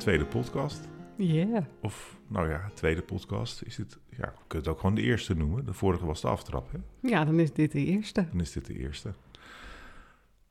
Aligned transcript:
tweede 0.00 0.24
podcast. 0.24 0.88
Ja. 1.16 1.66
Of, 1.80 2.18
nou 2.26 2.48
ja, 2.48 2.70
tweede 2.74 3.02
podcast 3.02 3.62
is 3.62 3.76
het, 3.76 3.98
ja, 4.08 4.16
we 4.16 4.44
kunnen 4.46 4.66
het 4.66 4.68
ook 4.68 4.80
gewoon 4.80 4.94
de 4.94 5.02
eerste 5.02 5.36
noemen. 5.36 5.66
De 5.66 5.72
vorige 5.72 6.06
was 6.06 6.20
de 6.20 6.28
aftrap, 6.28 6.72
hè? 6.72 6.78
Ja, 7.08 7.24
dan 7.24 7.40
is 7.40 7.52
dit 7.52 7.72
de 7.72 7.84
eerste. 7.84 8.26
Dan 8.30 8.40
is 8.40 8.52
dit 8.52 8.66
de 8.66 8.78
eerste. 8.78 9.12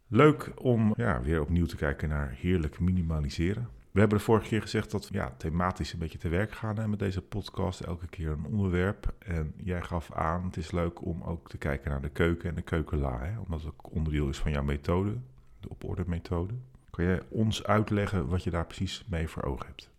Leuk 0.07 0.51
om 0.55 0.93
ja, 0.97 1.21
weer 1.21 1.41
opnieuw 1.41 1.65
te 1.65 1.75
kijken 1.75 2.09
naar 2.09 2.35
heerlijk 2.37 2.79
minimaliseren. 2.79 3.69
We 3.91 3.99
hebben 3.99 4.17
de 4.17 4.23
vorige 4.23 4.47
keer 4.47 4.61
gezegd 4.61 4.91
dat 4.91 5.09
we 5.09 5.17
ja, 5.17 5.33
thematisch 5.37 5.93
een 5.93 5.99
beetje 5.99 6.17
te 6.17 6.29
werk 6.29 6.51
gaan 6.51 6.77
hè, 6.77 6.87
met 6.87 6.99
deze 6.99 7.21
podcast. 7.21 7.79
Elke 7.79 8.07
keer 8.07 8.29
een 8.29 8.45
onderwerp. 8.45 9.13
En 9.19 9.53
jij 9.57 9.81
gaf 9.81 10.11
aan, 10.11 10.43
het 10.43 10.57
is 10.57 10.71
leuk 10.71 11.05
om 11.05 11.23
ook 11.23 11.49
te 11.49 11.57
kijken 11.57 11.91
naar 11.91 12.01
de 12.01 12.09
keuken 12.09 12.49
en 12.49 12.55
de 12.55 12.61
keukenla. 12.61 13.19
Hè, 13.19 13.39
omdat 13.39 13.59
het 13.59 13.69
ook 13.69 13.93
onderdeel 13.93 14.29
is 14.29 14.37
van 14.37 14.51
jouw 14.51 14.63
methode, 14.63 15.17
de 15.59 15.69
op 15.69 15.83
orde 15.83 16.03
methode. 16.07 16.53
Jij 16.99 17.21
ons 17.29 17.63
uitleggen 17.63 18.27
wat 18.27 18.43
je 18.43 18.49
daar 18.49 18.65
precies 18.65 19.05
mee 19.09 19.27
voor 19.27 19.43
ogen 19.43 19.65
hebt? 19.65 19.89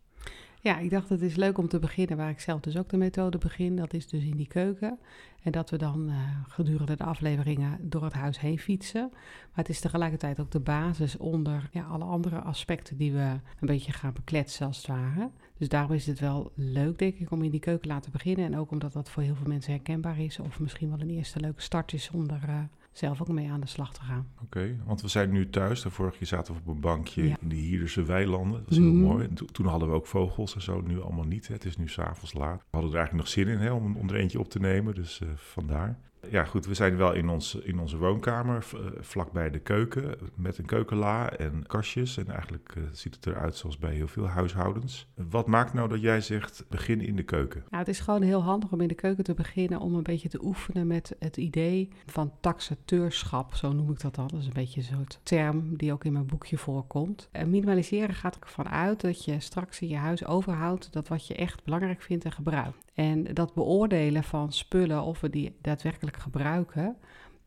Ja, 0.62 0.78
ik 0.78 0.90
dacht 0.90 1.08
het 1.08 1.22
is 1.22 1.36
leuk 1.36 1.58
om 1.58 1.68
te 1.68 1.78
beginnen 1.78 2.16
waar 2.16 2.30
ik 2.30 2.40
zelf 2.40 2.60
dus 2.60 2.76
ook 2.76 2.88
de 2.88 2.96
methode 2.96 3.38
begin. 3.38 3.76
Dat 3.76 3.94
is 3.94 4.08
dus 4.08 4.24
in 4.24 4.36
die 4.36 4.46
keuken. 4.46 4.98
En 5.42 5.52
dat 5.52 5.70
we 5.70 5.76
dan 5.76 6.08
uh, 6.08 6.16
gedurende 6.48 6.96
de 6.96 7.04
afleveringen 7.04 7.78
door 7.80 8.04
het 8.04 8.12
huis 8.12 8.40
heen 8.40 8.58
fietsen. 8.58 9.08
Maar 9.10 9.50
het 9.52 9.68
is 9.68 9.80
tegelijkertijd 9.80 10.40
ook 10.40 10.50
de 10.50 10.60
basis 10.60 11.16
onder 11.16 11.68
ja, 11.72 11.84
alle 11.84 12.04
andere 12.04 12.40
aspecten 12.40 12.96
die 12.96 13.12
we 13.12 13.18
een 13.60 13.66
beetje 13.66 13.92
gaan 13.92 14.12
bekletsen 14.12 14.66
als 14.66 14.76
het 14.76 14.86
ware. 14.86 15.30
Dus 15.58 15.68
daarom 15.68 15.92
is 15.92 16.06
het 16.06 16.20
wel 16.20 16.52
leuk, 16.54 16.98
denk 16.98 17.14
ik, 17.14 17.30
om 17.30 17.42
in 17.42 17.50
die 17.50 17.60
keuken 17.60 17.88
laten 17.88 18.12
beginnen. 18.12 18.44
En 18.44 18.58
ook 18.58 18.70
omdat 18.70 18.92
dat 18.92 19.10
voor 19.10 19.22
heel 19.22 19.34
veel 19.34 19.48
mensen 19.48 19.72
herkenbaar 19.72 20.18
is. 20.18 20.38
Of 20.38 20.60
misschien 20.60 20.90
wel 20.90 21.00
een 21.00 21.10
eerste 21.10 21.40
leuke 21.40 21.62
start 21.62 21.92
is 21.92 22.10
om 22.10 22.30
er 22.30 22.68
zelf 22.92 23.20
ook 23.20 23.28
mee 23.28 23.50
aan 23.50 23.60
de 23.60 23.66
slag 23.66 23.92
te 23.92 24.00
gaan. 24.00 24.28
Oké, 24.34 24.42
okay, 24.44 24.78
want 24.84 25.00
we 25.00 25.08
zijn 25.08 25.30
nu 25.30 25.50
thuis. 25.50 25.82
De 25.82 25.90
vorige 25.90 26.18
keer 26.18 26.26
zaten 26.26 26.54
we 26.54 26.60
op 26.60 26.66
een 26.66 26.80
bankje 26.80 27.28
ja. 27.28 27.36
in 27.40 27.48
de 27.48 27.54
Hierderse 27.54 28.02
weilanden. 28.02 28.58
Dat 28.58 28.68
was 28.68 28.78
heel 28.78 28.86
mm. 28.86 29.00
mooi. 29.00 29.26
En 29.26 29.34
to 29.34 29.44
toen 29.44 29.66
hadden 29.66 29.88
we 29.88 29.94
ook 29.94 30.06
vogels 30.06 30.54
en 30.54 30.62
zo. 30.62 30.80
Nu 30.80 31.02
allemaal 31.02 31.24
niet. 31.24 31.48
Hè. 31.48 31.54
Het 31.54 31.64
is 31.64 31.76
nu 31.76 31.88
s'avonds 31.88 32.32
laat. 32.32 32.58
We 32.58 32.66
hadden 32.70 32.90
er 32.90 32.96
eigenlijk 32.96 33.26
nog 33.26 33.34
zin 33.34 33.48
in 33.48 33.58
hè, 33.58 33.72
om, 33.72 33.96
om 33.96 34.08
er 34.08 34.14
eentje 34.14 34.38
op 34.38 34.48
te 34.48 34.60
nemen. 34.60 34.94
Dus 34.94 35.20
uh, 35.20 35.28
vandaar. 35.34 35.98
Ja, 36.28 36.44
goed, 36.44 36.66
we 36.66 36.74
zijn 36.74 36.96
wel 36.96 37.12
in, 37.12 37.28
ons, 37.28 37.54
in 37.54 37.78
onze 37.78 37.96
woonkamer, 37.96 38.66
vlakbij 39.00 39.50
de 39.50 39.58
keuken, 39.58 40.14
met 40.34 40.58
een 40.58 40.64
keukenla 40.64 41.30
en 41.30 41.66
kastjes. 41.66 42.16
En 42.16 42.30
eigenlijk 42.30 42.74
uh, 42.78 42.84
ziet 42.92 43.14
het 43.14 43.26
eruit 43.26 43.56
zoals 43.56 43.78
bij 43.78 43.94
heel 43.94 44.08
veel 44.08 44.26
huishoudens. 44.26 45.06
Wat 45.30 45.46
maakt 45.46 45.72
nou 45.72 45.88
dat 45.88 46.00
jij 46.00 46.20
zegt, 46.20 46.64
begin 46.68 47.00
in 47.00 47.16
de 47.16 47.22
keuken? 47.22 47.64
Nou, 47.70 47.82
het 47.84 47.88
is 47.88 48.00
gewoon 48.00 48.22
heel 48.22 48.42
handig 48.42 48.72
om 48.72 48.80
in 48.80 48.88
de 48.88 48.94
keuken 48.94 49.24
te 49.24 49.34
beginnen, 49.34 49.80
om 49.80 49.94
een 49.94 50.02
beetje 50.02 50.28
te 50.28 50.44
oefenen 50.44 50.86
met 50.86 51.16
het 51.18 51.36
idee 51.36 51.88
van 52.06 52.32
taxateurschap, 52.40 53.54
zo 53.54 53.72
noem 53.72 53.90
ik 53.90 54.00
dat 54.00 54.14
dan. 54.14 54.26
Dat 54.26 54.40
is 54.40 54.46
een 54.46 54.52
beetje 54.52 54.82
soort 54.82 55.20
term 55.22 55.76
die 55.76 55.92
ook 55.92 56.04
in 56.04 56.12
mijn 56.12 56.26
boekje 56.26 56.58
voorkomt. 56.58 57.28
En 57.32 57.50
minimaliseren 57.50 58.14
gaat 58.14 58.38
ervan 58.40 58.68
uit 58.68 59.00
dat 59.00 59.24
je 59.24 59.40
straks 59.40 59.80
in 59.80 59.88
je 59.88 59.96
huis 59.96 60.26
overhoudt 60.26 60.92
dat 60.92 61.08
wat 61.08 61.26
je 61.26 61.34
echt 61.34 61.64
belangrijk 61.64 62.02
vindt 62.02 62.24
en 62.24 62.32
gebruikt. 62.32 62.89
En 62.94 63.24
dat 63.24 63.54
beoordelen 63.54 64.24
van 64.24 64.52
spullen, 64.52 65.02
of 65.02 65.20
we 65.20 65.30
die 65.30 65.56
daadwerkelijk 65.60 66.16
gebruiken, 66.16 66.96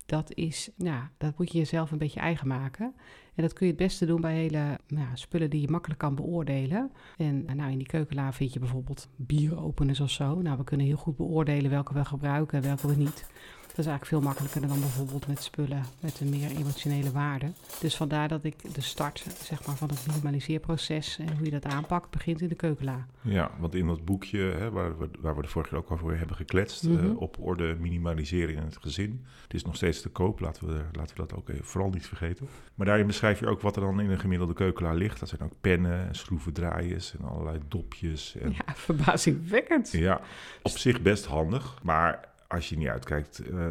dat, 0.06 0.34
is, 0.34 0.70
nou, 0.76 1.04
dat 1.18 1.38
moet 1.38 1.52
je 1.52 1.58
jezelf 1.58 1.92
een 1.92 1.98
beetje 1.98 2.20
eigen 2.20 2.48
maken. 2.48 2.94
En 3.36 3.44
dat 3.44 3.54
kun 3.54 3.66
je 3.66 3.72
het 3.72 3.82
beste 3.82 4.06
doen 4.06 4.22
bij 4.22 4.36
hele 4.36 4.80
nou, 4.88 5.08
spullen 5.14 5.50
die 5.50 5.62
je 5.62 5.70
makkelijk 5.70 6.00
kan 6.00 6.16
beoordelen. 6.16 6.92
En 7.18 7.46
nou, 7.56 7.72
in 7.72 7.78
die 7.78 7.88
keukenla 7.88 8.34
vind 8.34 8.54
je 8.54 8.60
bijvoorbeeld 8.60 9.10
bieropeners 9.16 10.00
of 10.00 10.10
zo. 10.10 10.42
Nou, 10.42 10.58
we 10.58 10.64
kunnen 10.64 10.86
heel 10.86 10.98
goed 10.98 11.16
beoordelen 11.16 11.72
welke 11.72 11.94
we 11.94 12.06
gebruiken 12.06 12.58
en 12.58 12.64
welke 12.64 12.88
we 12.88 12.96
niet. 12.96 13.32
Dat 13.74 13.86
is 13.86 13.92
eigenlijk 13.92 14.06
veel 14.06 14.30
makkelijker 14.32 14.68
dan 14.68 14.80
bijvoorbeeld 14.80 15.28
met 15.28 15.44
spullen 15.44 15.84
met 16.00 16.20
een 16.20 16.30
meer 16.30 16.52
emotionele 16.52 17.12
waarde. 17.12 17.52
Dus 17.80 17.96
vandaar 17.96 18.28
dat 18.28 18.44
ik 18.44 18.74
de 18.74 18.82
start 18.82 19.26
zeg 19.44 19.66
maar, 19.66 19.76
van 19.76 19.90
het 19.90 20.08
minimaliseerproces 20.08 21.18
en 21.20 21.38
hoe 21.38 21.46
je 21.46 21.52
dat 21.52 21.66
aanpakt, 21.66 22.10
begint 22.10 22.42
in 22.42 22.48
de 22.48 22.56
keukenla. 22.56 23.06
Ja, 23.22 23.52
want 23.60 23.76
in 23.76 23.88
dat 23.88 24.06
boekje 24.06 24.40
hè, 24.40 24.72
waar, 24.72 24.98
we, 24.98 25.10
waar 25.20 25.36
we 25.36 25.42
de 25.42 25.48
vorige 25.48 25.70
keer 25.70 25.80
ook 25.80 25.92
over 25.92 26.18
hebben 26.18 26.36
gekletst, 26.36 26.84
mm 26.84 26.98
-hmm. 26.98 27.12
uh, 27.12 27.22
op 27.22 27.38
orde 27.40 27.76
minimalisering 27.80 28.58
in 28.60 28.66
het 28.66 28.78
gezin. 28.82 29.26
Het 29.42 29.54
is 29.54 29.64
nog 29.64 29.76
steeds 29.76 30.02
te 30.02 30.10
koop, 30.10 30.40
laten 30.40 30.68
we, 30.68 30.82
laten 30.92 31.16
we 31.16 31.22
dat 31.22 31.34
ook 31.34 31.50
even 31.50 31.66
vooral 31.66 31.90
niet 31.90 32.08
vergeten. 32.08 32.48
Maar 32.76 32.86
daarin 32.86 33.08
beschrijf 33.08 33.40
je 33.40 33.48
ook 33.48 33.62
wat 33.62 33.76
er 33.76 33.82
dan 33.82 34.00
in 34.00 34.10
een 34.10 34.20
gemiddelde 34.20 34.54
keukenla 34.54 34.94
ligt. 34.94 35.20
Dat 35.20 35.30
zijn 35.30 35.42
ook 35.42 35.62
pennen 35.62 36.08
en 36.08 36.16
schroevendraaiers 36.16 37.16
en 37.16 37.26
allerlei 37.26 37.60
dopjes. 37.68 38.36
En... 38.36 38.52
Ja, 38.52 38.74
verbazingwekkend. 38.90 39.92
Ja, 39.92 40.22
op 40.62 40.78
zich 40.78 41.02
best 41.02 41.26
handig, 41.26 41.80
maar 41.84 42.32
als 42.54 42.70
je 42.70 42.78
niet 42.78 42.88
uitkijkt, 42.88 43.42
uh, 43.52 43.60
uh, 43.60 43.68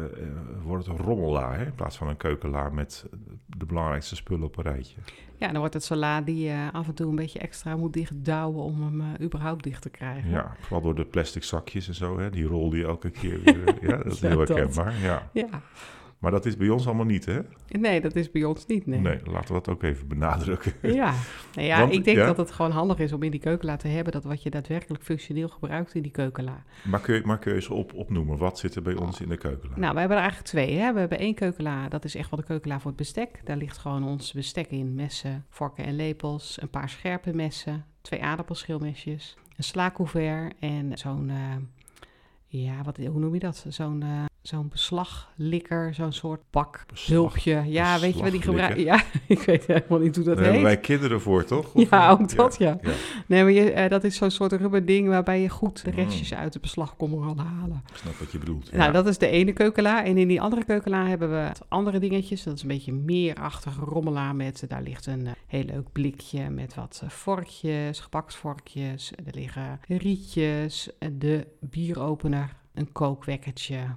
wordt 0.63 0.87
het 0.87 0.99
een 0.99 1.05
rommella 1.05 1.53
hè? 1.53 1.65
in 1.65 1.75
plaats 1.75 1.97
van 1.97 2.07
een 2.07 2.17
keukenla 2.17 2.69
met 2.69 3.05
de 3.45 3.65
belangrijkste 3.65 4.15
spullen 4.15 4.45
op 4.45 4.57
een 4.57 4.63
rijtje. 4.63 4.95
Ja, 5.37 5.47
dan 5.47 5.57
wordt 5.57 5.73
het 5.73 5.83
zola 5.83 6.21
die 6.21 6.43
je 6.43 6.69
af 6.71 6.87
en 6.87 6.93
toe 6.93 7.09
een 7.09 7.15
beetje 7.15 7.39
extra 7.39 7.75
moet 7.75 7.93
dichtdouwen 7.93 8.63
om 8.63 8.81
hem 8.83 9.01
uh, 9.01 9.07
überhaupt 9.21 9.63
dicht 9.63 9.81
te 9.81 9.89
krijgen. 9.89 10.29
Ja, 10.29 10.55
vooral 10.59 10.81
door 10.81 10.95
de 10.95 11.05
plastic 11.05 11.43
zakjes 11.43 11.87
en 11.87 11.95
zo, 11.95 12.19
hè? 12.19 12.29
die 12.29 12.45
rol 12.45 12.75
je 12.75 12.85
elke 12.85 13.09
keer 13.09 13.41
weer. 13.41 13.77
ja, 13.81 13.97
dat 14.03 14.13
is 14.13 14.21
heel 14.21 14.37
herkenbaar. 14.37 14.99
Ja. 15.01 15.29
ja. 15.33 15.61
Maar 16.23 16.31
dat 16.31 16.45
is 16.45 16.57
bij 16.57 16.69
ons 16.69 16.85
allemaal 16.85 17.05
niet, 17.05 17.25
hè? 17.25 17.39
Nee, 17.67 18.01
dat 18.01 18.15
is 18.15 18.31
bij 18.31 18.43
ons 18.43 18.65
niet, 18.65 18.85
nee. 18.85 18.99
Nee, 18.99 19.19
laten 19.23 19.47
we 19.47 19.53
dat 19.53 19.69
ook 19.69 19.83
even 19.83 20.07
benadrukken. 20.07 20.73
Ja, 20.81 21.13
nou 21.55 21.67
ja 21.67 21.79
Want, 21.79 21.93
ik 21.93 22.03
denk 22.03 22.17
ja? 22.17 22.25
dat 22.25 22.37
het 22.37 22.51
gewoon 22.51 22.71
handig 22.71 22.99
is 22.99 23.13
om 23.13 23.23
in 23.23 23.31
die 23.31 23.39
keukenla 23.39 23.77
te 23.77 23.87
hebben... 23.87 24.13
dat 24.13 24.23
wat 24.23 24.43
je 24.43 24.49
daadwerkelijk 24.49 25.03
functioneel 25.03 25.47
gebruikt 25.47 25.93
in 25.93 26.01
die 26.01 26.11
keukenla. 26.11 26.63
Maar 26.83 26.99
kun 26.99 27.15
je, 27.15 27.21
maar 27.25 27.39
kun 27.39 27.51
je 27.51 27.57
eens 27.57 27.69
op, 27.69 27.93
opnoemen, 27.93 28.37
wat 28.37 28.59
zit 28.59 28.75
er 28.75 28.81
bij 28.81 28.95
ons 28.95 29.21
in 29.21 29.29
de 29.29 29.37
keukenla? 29.37 29.77
Nou, 29.77 29.93
we 29.93 29.99
hebben 29.99 30.17
er 30.17 30.23
eigenlijk 30.23 30.51
twee, 30.51 30.77
hè. 30.77 30.93
We 30.93 30.99
hebben 30.99 31.19
één 31.19 31.33
keukenla, 31.33 31.89
dat 31.89 32.05
is 32.05 32.15
echt 32.15 32.29
wel 32.29 32.39
de 32.39 32.45
keukenla 32.45 32.79
voor 32.79 32.91
het 32.91 32.99
bestek. 32.99 33.41
Daar 33.43 33.57
ligt 33.57 33.77
gewoon 33.77 34.03
ons 34.03 34.33
bestek 34.33 34.67
in, 34.71 34.95
messen, 34.95 35.45
vorken 35.49 35.85
en 35.85 35.95
lepels... 35.95 36.61
een 36.61 36.69
paar 36.69 36.89
scherpe 36.89 37.33
messen, 37.33 37.85
twee 38.01 38.23
aardappelschilmesjes... 38.23 39.37
een 39.57 39.63
slacouvert 39.63 40.53
en 40.59 40.97
zo'n... 40.97 41.29
Uh, 41.29 41.55
ja, 42.47 42.83
wat, 42.83 42.97
hoe 42.97 43.19
noem 43.19 43.33
je 43.33 43.39
dat? 43.39 43.65
Zo'n... 43.67 44.01
Uh, 44.03 44.25
zo'n 44.43 44.67
beslaglikker, 44.67 45.93
zo'n 45.93 46.11
soort 46.11 46.41
pak, 46.49 46.85
hulpje. 47.07 47.63
Ja, 47.65 47.99
weet 47.99 48.15
je 48.17 48.23
wat 48.23 48.31
die 48.31 48.41
gebruiken? 48.41 48.83
Ja, 48.83 49.03
ik 49.27 49.39
weet 49.39 49.65
helemaal 49.65 49.99
niet 49.99 50.15
hoe 50.15 50.25
dat 50.25 50.35
Daar 50.35 50.43
heet. 50.43 50.53
hebben 50.53 50.71
wij 50.71 50.79
kinderen 50.79 51.21
voor, 51.21 51.45
toch? 51.45 51.73
Of 51.73 51.89
ja, 51.89 52.09
ook 52.09 52.35
dat, 52.35 52.57
ja. 52.57 52.77
ja. 52.81 52.89
ja. 52.89 52.95
Nee, 53.27 53.43
maar 53.43 53.51
je, 53.51 53.73
uh, 53.73 53.89
dat 53.89 54.03
is 54.03 54.15
zo'n 54.15 54.31
soort 54.31 54.51
rubber 54.51 54.85
ding 54.85 55.07
waarbij 55.07 55.41
je 55.41 55.49
goed 55.49 55.85
de 55.85 55.91
restjes 55.91 56.31
mm. 56.31 56.37
uit 56.37 56.53
de 56.53 56.59
beslagkommer 56.59 57.19
kan 57.19 57.37
halen. 57.37 57.83
Ik 57.89 57.97
snap 57.97 58.13
wat 58.13 58.31
je 58.31 58.37
bedoelt. 58.37 58.71
Nou, 58.71 58.91
dat 58.91 59.07
is 59.07 59.17
de 59.17 59.27
ene 59.27 59.53
keukenla. 59.53 60.03
En 60.03 60.17
in 60.17 60.27
die 60.27 60.41
andere 60.41 60.63
keukenla 60.63 61.07
hebben 61.07 61.29
we 61.29 61.51
andere 61.67 61.99
dingetjes. 61.99 62.43
Dat 62.43 62.55
is 62.55 62.61
een 62.61 62.67
beetje 62.67 62.93
meerachtige 62.93 63.81
rommela 63.81 64.33
met, 64.33 64.65
daar 64.67 64.81
ligt 64.81 65.05
een 65.05 65.25
uh, 65.25 65.31
heel 65.47 65.63
leuk 65.63 65.91
blikje 65.91 66.49
met 66.49 66.75
wat 66.75 67.03
vorkjes, 67.07 67.99
gebaksvorkjes. 67.99 69.11
Er 69.25 69.33
liggen 69.35 69.79
rietjes, 69.87 70.89
de 71.11 71.47
bieropener, 71.59 72.61
een 72.73 72.91
kookwekkertje, 72.91 73.95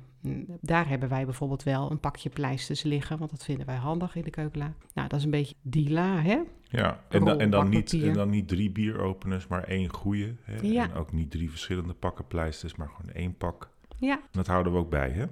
daar 0.61 0.89
hebben 0.89 1.09
wij 1.09 1.25
bijvoorbeeld 1.25 1.63
wel 1.63 1.91
een 1.91 2.01
pakje 2.01 2.29
pleisters 2.29 2.83
liggen, 2.83 3.19
want 3.19 3.31
dat 3.31 3.45
vinden 3.45 3.67
wij 3.67 3.77
handig 3.77 4.15
in 4.17 4.23
de 4.23 4.31
keukenla. 4.31 4.73
Nou, 4.95 5.09
dat 5.09 5.19
is 5.19 5.25
een 5.25 5.31
beetje 5.31 5.55
die 5.63 5.91
la, 5.91 6.21
hè? 6.23 6.41
Ja, 6.69 7.01
en, 7.09 7.25
da 7.25 7.37
en, 7.37 7.51
dan, 7.51 7.69
niet, 7.69 7.93
en 7.93 8.13
dan 8.13 8.31
niet 8.31 8.49
drie 8.49 8.71
bieropeners, 8.71 9.47
maar 9.47 9.65
één 9.65 9.89
goede. 9.89 10.35
Hè? 10.43 10.57
Ja. 10.61 10.91
En 10.91 10.95
ook 10.95 11.13
niet 11.13 11.31
drie 11.31 11.51
verschillende 11.51 11.95
pakken 11.95 12.27
pleisters, 12.27 12.77
maar 12.77 12.89
gewoon 12.89 13.13
één 13.13 13.37
pak. 13.37 13.69
Ja. 13.99 14.21
Dat 14.31 14.47
houden 14.47 14.73
we 14.73 14.79
ook 14.79 14.91
bij, 14.91 15.11
hè? 15.11 15.25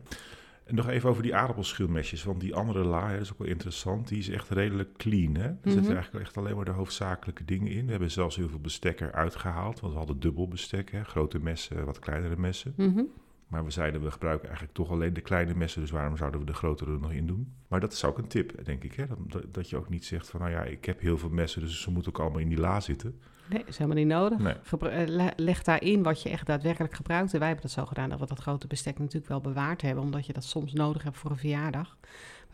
En 0.64 0.74
nog 0.74 0.88
even 0.88 1.08
over 1.08 1.22
die 1.22 1.34
aardappelschilmesjes, 1.34 2.24
want 2.24 2.40
die 2.40 2.54
andere 2.54 2.84
la, 2.84 3.06
hè, 3.06 3.12
dat 3.12 3.22
is 3.22 3.32
ook 3.32 3.38
wel 3.38 3.48
interessant, 3.48 4.08
die 4.08 4.18
is 4.18 4.28
echt 4.28 4.50
redelijk 4.50 4.96
clean. 4.96 5.34
Hè? 5.34 5.42
Er 5.42 5.50
mm 5.50 5.58
-hmm. 5.62 5.72
zitten 5.72 5.94
eigenlijk 5.94 6.24
echt 6.24 6.36
alleen 6.36 6.56
maar 6.56 6.64
de 6.64 6.70
hoofdzakelijke 6.70 7.44
dingen 7.44 7.72
in. 7.72 7.84
We 7.84 7.90
hebben 7.90 8.10
zelfs 8.10 8.36
heel 8.36 8.48
veel 8.48 8.60
bestek 8.60 9.00
eruit 9.00 9.36
gehaald, 9.36 9.80
want 9.80 9.92
we 9.92 9.98
hadden 9.98 10.20
dubbel 10.20 10.48
bestek, 10.48 10.90
hè? 10.90 11.04
grote 11.04 11.38
messen, 11.38 11.84
wat 11.84 11.98
kleinere 11.98 12.36
messen. 12.36 12.74
Mm 12.76 12.94
-hmm. 12.94 13.08
Maar 13.54 13.64
we 13.64 13.70
zeiden, 13.70 14.02
we 14.02 14.10
gebruiken 14.10 14.46
eigenlijk 14.46 14.76
toch 14.76 14.90
alleen 14.90 15.14
de 15.14 15.20
kleine 15.20 15.54
messen, 15.54 15.80
dus 15.80 15.90
waarom 15.90 16.16
zouden 16.16 16.40
we 16.40 16.46
de 16.46 16.54
grotere 16.54 16.92
er 16.92 17.00
nog 17.00 17.12
in 17.12 17.26
doen? 17.26 17.52
Maar 17.68 17.80
dat 17.80 17.92
is 17.92 18.04
ook 18.04 18.18
een 18.18 18.26
tip, 18.26 18.64
denk 18.64 18.84
ik. 18.84 18.94
Hè? 18.94 19.04
Dat, 19.26 19.54
dat 19.54 19.70
je 19.70 19.76
ook 19.76 19.88
niet 19.88 20.04
zegt 20.04 20.28
van, 20.28 20.40
nou 20.40 20.52
ja, 20.52 20.62
ik 20.62 20.84
heb 20.84 21.00
heel 21.00 21.18
veel 21.18 21.28
messen, 21.28 21.60
dus 21.60 21.82
ze 21.82 21.90
moeten 21.90 22.12
ook 22.12 22.20
allemaal 22.20 22.40
in 22.40 22.48
die 22.48 22.58
la 22.58 22.80
zitten. 22.80 23.20
Nee, 23.46 23.58
dat 23.58 23.68
is 23.68 23.78
helemaal 23.78 23.98
niet 23.98 24.12
nodig. 24.12 24.38
Nee. 24.38 24.54
Gebru 24.62 25.06
leg 25.36 25.62
daarin 25.62 26.02
wat 26.02 26.22
je 26.22 26.28
echt 26.28 26.46
daadwerkelijk 26.46 26.94
gebruikt. 26.94 27.32
En 27.32 27.38
wij 27.38 27.48
hebben 27.48 27.66
dat 27.66 27.74
zo 27.74 27.84
gedaan 27.84 28.08
dat 28.08 28.20
we 28.20 28.26
dat 28.26 28.38
grote 28.38 28.66
bestek 28.66 28.98
natuurlijk 28.98 29.28
wel 29.28 29.40
bewaard 29.40 29.82
hebben, 29.82 30.04
omdat 30.04 30.26
je 30.26 30.32
dat 30.32 30.44
soms 30.44 30.72
nodig 30.72 31.02
hebt 31.02 31.16
voor 31.16 31.30
een 31.30 31.36
verjaardag. 31.36 31.96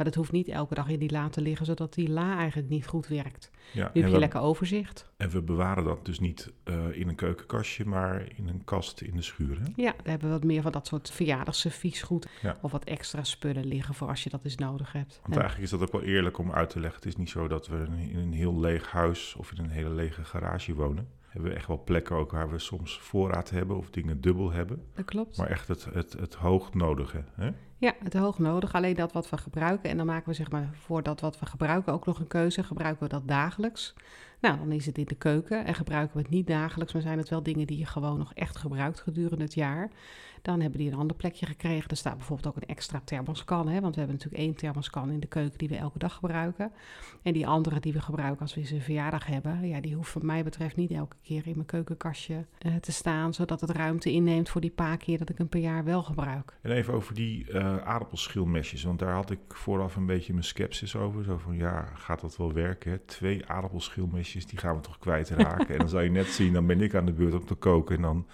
Maar 0.00 0.08
dat 0.08 0.18
hoeft 0.18 0.32
niet 0.32 0.48
elke 0.48 0.74
dag 0.74 0.88
in 0.88 0.98
die 0.98 1.10
la 1.10 1.28
te 1.28 1.40
liggen, 1.40 1.66
zodat 1.66 1.94
die 1.94 2.08
la 2.08 2.38
eigenlijk 2.38 2.68
niet 2.68 2.86
goed 2.86 3.06
werkt. 3.06 3.50
Ja, 3.72 3.90
nu 3.92 4.00
heb 4.00 4.08
je 4.08 4.14
we, 4.14 4.18
lekker 4.18 4.40
overzicht. 4.40 5.10
En 5.16 5.30
we 5.30 5.42
bewaren 5.42 5.84
dat 5.84 6.04
dus 6.04 6.20
niet 6.20 6.52
uh, 6.64 6.74
in 6.92 7.08
een 7.08 7.14
keukenkastje, 7.14 7.84
maar 7.84 8.28
in 8.36 8.48
een 8.48 8.64
kast 8.64 9.00
in 9.00 9.16
de 9.16 9.22
schuur. 9.22 9.58
Hè? 9.60 9.66
Ja, 9.76 9.92
daar 9.92 10.00
hebben 10.04 10.28
we 10.28 10.34
wat 10.34 10.44
meer 10.44 10.62
van 10.62 10.72
dat 10.72 10.86
soort 10.86 11.10
verjaardagsserviesgoed 11.10 12.28
ja. 12.42 12.58
of 12.62 12.72
wat 12.72 12.84
extra 12.84 13.24
spullen 13.24 13.64
liggen 13.64 13.94
voor 13.94 14.08
als 14.08 14.22
je 14.22 14.30
dat 14.30 14.44
eens 14.44 14.56
nodig 14.56 14.92
hebt. 14.92 15.18
Want 15.22 15.34
en, 15.34 15.40
eigenlijk 15.40 15.72
is 15.72 15.78
dat 15.78 15.88
ook 15.88 15.92
wel 15.92 16.02
eerlijk 16.02 16.38
om 16.38 16.52
uit 16.52 16.70
te 16.70 16.80
leggen. 16.80 16.98
Het 16.98 17.08
is 17.08 17.16
niet 17.16 17.30
zo 17.30 17.48
dat 17.48 17.66
we 17.66 17.86
in 18.10 18.18
een 18.18 18.32
heel 18.32 18.60
leeg 18.60 18.90
huis 18.90 19.34
of 19.34 19.52
in 19.52 19.64
een 19.64 19.70
hele 19.70 19.90
lege 19.90 20.24
garage 20.24 20.74
wonen 20.74 21.08
hebben 21.30 21.50
we 21.50 21.56
echt 21.56 21.66
wel 21.66 21.82
plekken 21.84 22.16
ook 22.16 22.30
waar 22.30 22.50
we 22.50 22.58
soms 22.58 22.98
voorraad 22.98 23.50
hebben 23.50 23.76
of 23.76 23.90
dingen 23.90 24.20
dubbel 24.20 24.50
hebben. 24.52 24.82
Dat 24.94 25.04
klopt. 25.04 25.36
Maar 25.36 25.46
echt 25.46 25.68
het, 25.68 25.84
het, 25.84 26.12
het 26.12 26.34
hoognodige. 26.34 27.24
Hè? 27.34 27.50
Ja, 27.80 27.94
het 28.02 28.14
hoog 28.14 28.38
nodig. 28.38 28.74
Alleen 28.74 28.94
dat 28.94 29.12
wat 29.12 29.30
we 29.30 29.38
gebruiken. 29.38 29.90
En 29.90 29.96
dan 29.96 30.06
maken 30.06 30.28
we 30.28 30.34
zeg 30.34 30.50
maar 30.50 30.68
voor 30.72 31.02
dat 31.02 31.20
wat 31.20 31.38
we 31.38 31.46
gebruiken 31.46 31.92
ook 31.92 32.06
nog 32.06 32.18
een 32.18 32.26
keuze. 32.26 32.62
Gebruiken 32.62 33.02
we 33.02 33.08
dat 33.08 33.28
dagelijks? 33.28 33.94
Nou, 34.40 34.58
dan 34.58 34.72
is 34.72 34.86
het 34.86 34.98
in 34.98 35.04
de 35.04 35.14
keuken. 35.14 35.64
En 35.64 35.74
gebruiken 35.74 36.16
we 36.16 36.22
het 36.22 36.30
niet 36.30 36.46
dagelijks, 36.46 36.92
maar 36.92 37.02
zijn 37.02 37.18
het 37.18 37.28
wel 37.28 37.42
dingen 37.42 37.66
die 37.66 37.78
je 37.78 37.86
gewoon 37.86 38.18
nog 38.18 38.34
echt 38.34 38.56
gebruikt 38.56 39.00
gedurende 39.00 39.44
het 39.44 39.54
jaar. 39.54 39.90
Dan 40.42 40.60
hebben 40.60 40.78
die 40.78 40.90
een 40.90 40.98
ander 40.98 41.16
plekje 41.16 41.46
gekregen. 41.46 41.90
Er 41.90 41.96
staat 41.96 42.16
bijvoorbeeld 42.16 42.48
ook 42.48 42.62
een 42.62 42.68
extra 42.68 43.00
thermoskan. 43.04 43.68
Hè? 43.68 43.80
Want 43.80 43.94
we 43.94 44.00
hebben 44.00 44.16
natuurlijk 44.18 44.42
één 44.42 44.56
thermoskan 44.56 45.10
in 45.10 45.20
de 45.20 45.26
keuken 45.26 45.58
die 45.58 45.68
we 45.68 45.76
elke 45.76 45.98
dag 45.98 46.14
gebruiken. 46.14 46.72
En 47.22 47.32
die 47.32 47.46
andere 47.46 47.80
die 47.80 47.92
we 47.92 48.00
gebruiken 48.00 48.40
als 48.40 48.54
we 48.54 48.60
eens 48.60 48.70
een 48.70 48.80
verjaardag 48.80 49.26
hebben. 49.26 49.68
Ja, 49.68 49.80
die 49.80 49.94
hoeft 49.94 50.14
wat 50.14 50.22
mij 50.22 50.44
betreft 50.44 50.76
niet 50.76 50.90
elke 50.90 51.16
keer 51.22 51.46
in 51.46 51.52
mijn 51.54 51.66
keukenkastje 51.66 52.46
uh, 52.66 52.76
te 52.76 52.92
staan. 52.92 53.34
Zodat 53.34 53.60
het 53.60 53.70
ruimte 53.70 54.12
inneemt 54.12 54.48
voor 54.48 54.60
die 54.60 54.70
paar 54.70 54.96
keer 54.96 55.18
dat 55.18 55.28
ik 55.28 55.38
hem 55.38 55.48
per 55.48 55.60
jaar 55.60 55.84
wel 55.84 56.02
gebruik. 56.02 56.58
En 56.62 56.70
even 56.70 56.94
over 56.94 57.14
die 57.14 57.50
uh, 57.50 57.76
aardappelschilmesjes. 57.76 58.82
Want 58.82 58.98
daar 58.98 59.14
had 59.14 59.30
ik 59.30 59.40
vooraf 59.48 59.96
een 59.96 60.06
beetje 60.06 60.32
mijn 60.32 60.44
sceptisch 60.44 60.96
over. 60.96 61.24
Zo 61.24 61.36
van 61.36 61.56
ja, 61.56 61.84
gaat 61.94 62.20
dat 62.20 62.36
wel 62.36 62.52
werken? 62.52 63.04
Twee 63.06 63.46
aardappelschilmesjes, 63.46 64.29
die 64.32 64.58
gaan 64.58 64.76
we 64.76 64.80
toch 64.80 64.98
kwijtraken. 64.98 65.68
en 65.68 65.78
dan 65.78 65.88
zou 65.88 66.02
je 66.02 66.10
net 66.10 66.26
zien, 66.26 66.52
dan 66.52 66.66
ben 66.66 66.80
ik 66.80 66.94
aan 66.94 67.06
de 67.06 67.12
beurt 67.12 67.34
om 67.34 67.46
te 67.46 67.54
koken. 67.54 67.96
En 67.96 68.02
dan 68.02 68.26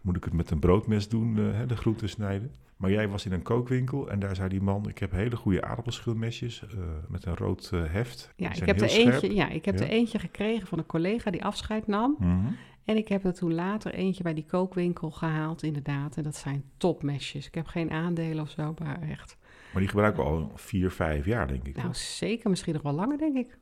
moet 0.00 0.16
ik 0.16 0.24
het 0.24 0.32
met 0.32 0.50
een 0.50 0.58
broodmes 0.58 1.08
doen, 1.08 1.36
uh, 1.36 1.58
de 1.66 1.76
groenten 1.76 2.08
snijden. 2.08 2.52
Maar 2.76 2.90
jij 2.90 3.08
was 3.08 3.26
in 3.26 3.32
een 3.32 3.42
kookwinkel 3.42 4.10
en 4.10 4.18
daar 4.18 4.36
zei 4.36 4.48
die 4.48 4.60
man: 4.60 4.88
Ik 4.88 4.98
heb 4.98 5.10
hele 5.10 5.36
goede 5.36 5.62
aardappelschilmesjes 5.62 6.62
uh, 6.62 6.80
met 7.08 7.24
een 7.24 7.36
rood 7.36 7.70
uh, 7.74 7.82
heft. 7.86 8.32
Ja, 8.36 8.52
ik 8.52 8.66
heb, 8.66 8.80
er 8.80 8.88
eentje, 8.88 9.34
ja, 9.34 9.48
ik 9.48 9.64
heb 9.64 9.78
ja. 9.78 9.84
er 9.84 9.90
eentje 9.90 10.18
gekregen 10.18 10.66
van 10.66 10.78
een 10.78 10.86
collega 10.86 11.30
die 11.30 11.44
afscheid 11.44 11.86
nam. 11.86 12.16
Mm 12.18 12.26
-hmm. 12.26 12.56
En 12.84 12.96
ik 12.96 13.08
heb 13.08 13.24
er 13.24 13.34
toen 13.34 13.54
later 13.54 13.94
eentje 13.94 14.22
bij 14.22 14.34
die 14.34 14.46
kookwinkel 14.46 15.10
gehaald, 15.10 15.62
inderdaad. 15.62 16.16
En 16.16 16.22
dat 16.22 16.36
zijn 16.36 16.64
topmesjes. 16.76 17.46
Ik 17.46 17.54
heb 17.54 17.66
geen 17.66 17.90
aandelen 17.90 18.42
of 18.42 18.50
zo, 18.50 18.74
maar 18.78 19.02
echt. 19.02 19.36
Maar 19.72 19.80
die 19.80 19.90
gebruiken 19.90 20.22
we 20.22 20.28
al 20.28 20.50
vier, 20.54 20.90
vijf 20.90 21.24
jaar, 21.24 21.48
denk 21.48 21.66
ik. 21.66 21.76
Nou, 21.76 21.86
toch? 21.86 21.96
zeker. 21.96 22.50
Misschien 22.50 22.72
nog 22.72 22.82
wel 22.82 22.92
langer, 22.92 23.18
denk 23.18 23.36
ik. 23.36 23.58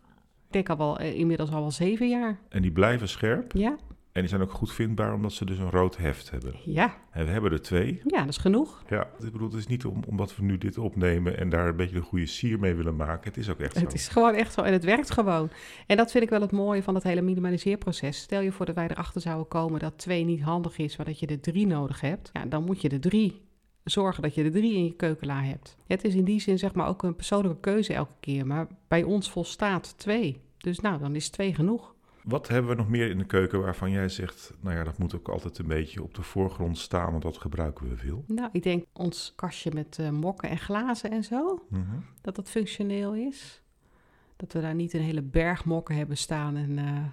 Ik 0.48 0.54
denk 0.54 0.68
al 0.68 0.76
wel, 0.76 1.00
inmiddels 1.00 1.50
al 1.50 1.60
wel 1.60 1.70
zeven 1.70 2.08
jaar. 2.08 2.38
En 2.48 2.62
die 2.62 2.72
blijven 2.72 3.08
scherp? 3.08 3.52
Ja. 3.52 3.76
En 4.12 4.20
die 4.20 4.28
zijn 4.28 4.42
ook 4.42 4.52
goed 4.52 4.72
vindbaar 4.72 5.14
omdat 5.14 5.32
ze 5.32 5.44
dus 5.44 5.58
een 5.58 5.70
rood 5.70 5.96
heft 5.96 6.30
hebben. 6.30 6.54
Ja. 6.64 6.94
En 7.10 7.24
we 7.24 7.30
hebben 7.30 7.52
er 7.52 7.62
twee. 7.62 8.00
Ja, 8.04 8.18
dat 8.18 8.28
is 8.28 8.36
genoeg. 8.36 8.82
Ja, 8.88 9.08
ik 9.18 9.32
bedoel, 9.32 9.48
het 9.48 9.58
is 9.58 9.66
niet 9.66 9.84
om, 9.84 10.02
omdat 10.06 10.36
we 10.36 10.42
nu 10.42 10.58
dit 10.58 10.78
opnemen 10.78 11.38
en 11.38 11.48
daar 11.48 11.68
een 11.68 11.76
beetje 11.76 11.96
een 11.96 12.02
goede 12.02 12.26
sier 12.26 12.58
mee 12.58 12.74
willen 12.74 12.96
maken. 12.96 13.28
Het 13.28 13.36
is 13.36 13.50
ook 13.50 13.58
echt 13.58 13.76
zo. 13.76 13.84
Het 13.84 13.94
is 13.94 14.08
gewoon 14.08 14.34
echt 14.34 14.52
zo 14.52 14.60
en 14.60 14.72
het 14.72 14.84
werkt 14.84 15.10
gewoon. 15.10 15.50
En 15.86 15.96
dat 15.96 16.10
vind 16.10 16.24
ik 16.24 16.30
wel 16.30 16.40
het 16.40 16.52
mooie 16.52 16.82
van 16.82 16.94
dat 16.94 17.02
hele 17.02 17.20
minimaliseerproces. 17.20 18.18
Stel 18.18 18.40
je 18.40 18.52
voor 18.52 18.66
dat 18.66 18.74
wij 18.74 18.88
erachter 18.88 19.20
zouden 19.20 19.48
komen 19.48 19.80
dat 19.80 19.98
twee 19.98 20.24
niet 20.24 20.42
handig 20.42 20.78
is, 20.78 20.96
maar 20.96 21.06
dat 21.06 21.18
je 21.18 21.26
er 21.26 21.40
drie 21.40 21.66
nodig 21.66 22.00
hebt. 22.00 22.30
Ja, 22.32 22.44
dan 22.44 22.64
moet 22.64 22.80
je 22.80 22.88
er 22.88 23.00
drie 23.00 23.46
zorgen 23.84 24.22
dat 24.22 24.34
je 24.34 24.44
er 24.44 24.50
drie 24.50 24.74
in 24.74 24.84
je 24.84 24.96
keukenla 24.96 25.42
hebt. 25.42 25.76
Het 25.86 26.04
is 26.04 26.14
in 26.14 26.24
die 26.24 26.40
zin 26.40 26.58
zeg 26.58 26.74
maar 26.74 26.88
ook 26.88 27.02
een 27.02 27.16
persoonlijke 27.16 27.60
keuze 27.60 27.94
elke 27.94 28.16
keer. 28.20 28.46
Maar 28.46 28.66
bij 28.88 29.02
ons 29.02 29.30
volstaat 29.30 29.98
twee. 29.98 30.40
Dus 30.58 30.80
nou, 30.80 30.98
dan 30.98 31.14
is 31.14 31.28
twee 31.28 31.54
genoeg. 31.54 31.94
Wat 32.22 32.48
hebben 32.48 32.70
we 32.70 32.76
nog 32.76 32.88
meer 32.88 33.10
in 33.10 33.18
de 33.18 33.24
keuken 33.24 33.60
waarvan 33.60 33.90
jij 33.90 34.08
zegt, 34.08 34.54
nou 34.60 34.76
ja, 34.76 34.84
dat 34.84 34.98
moet 34.98 35.14
ook 35.14 35.28
altijd 35.28 35.58
een 35.58 35.66
beetje 35.66 36.02
op 36.02 36.14
de 36.14 36.22
voorgrond 36.22 36.78
staan, 36.78 37.10
want 37.10 37.22
dat 37.22 37.38
gebruiken 37.38 37.88
we 37.88 37.96
veel? 37.96 38.24
Nou, 38.26 38.48
ik 38.52 38.62
denk 38.62 38.84
ons 38.92 39.32
kastje 39.36 39.70
met 39.74 39.98
uh, 40.00 40.10
mokken 40.10 40.48
en 40.48 40.58
glazen 40.58 41.10
en 41.10 41.24
zo, 41.24 41.62
-hmm. 41.70 42.04
dat 42.20 42.36
dat 42.36 42.50
functioneel 42.50 43.14
is. 43.14 43.62
Dat 44.36 44.52
we 44.52 44.60
daar 44.60 44.74
niet 44.74 44.92
een 44.92 45.00
hele 45.00 45.22
berg 45.22 45.64
mokken 45.64 45.96
hebben 45.96 46.16
staan 46.16 46.56
en 46.56 46.70
uh, 46.70 47.04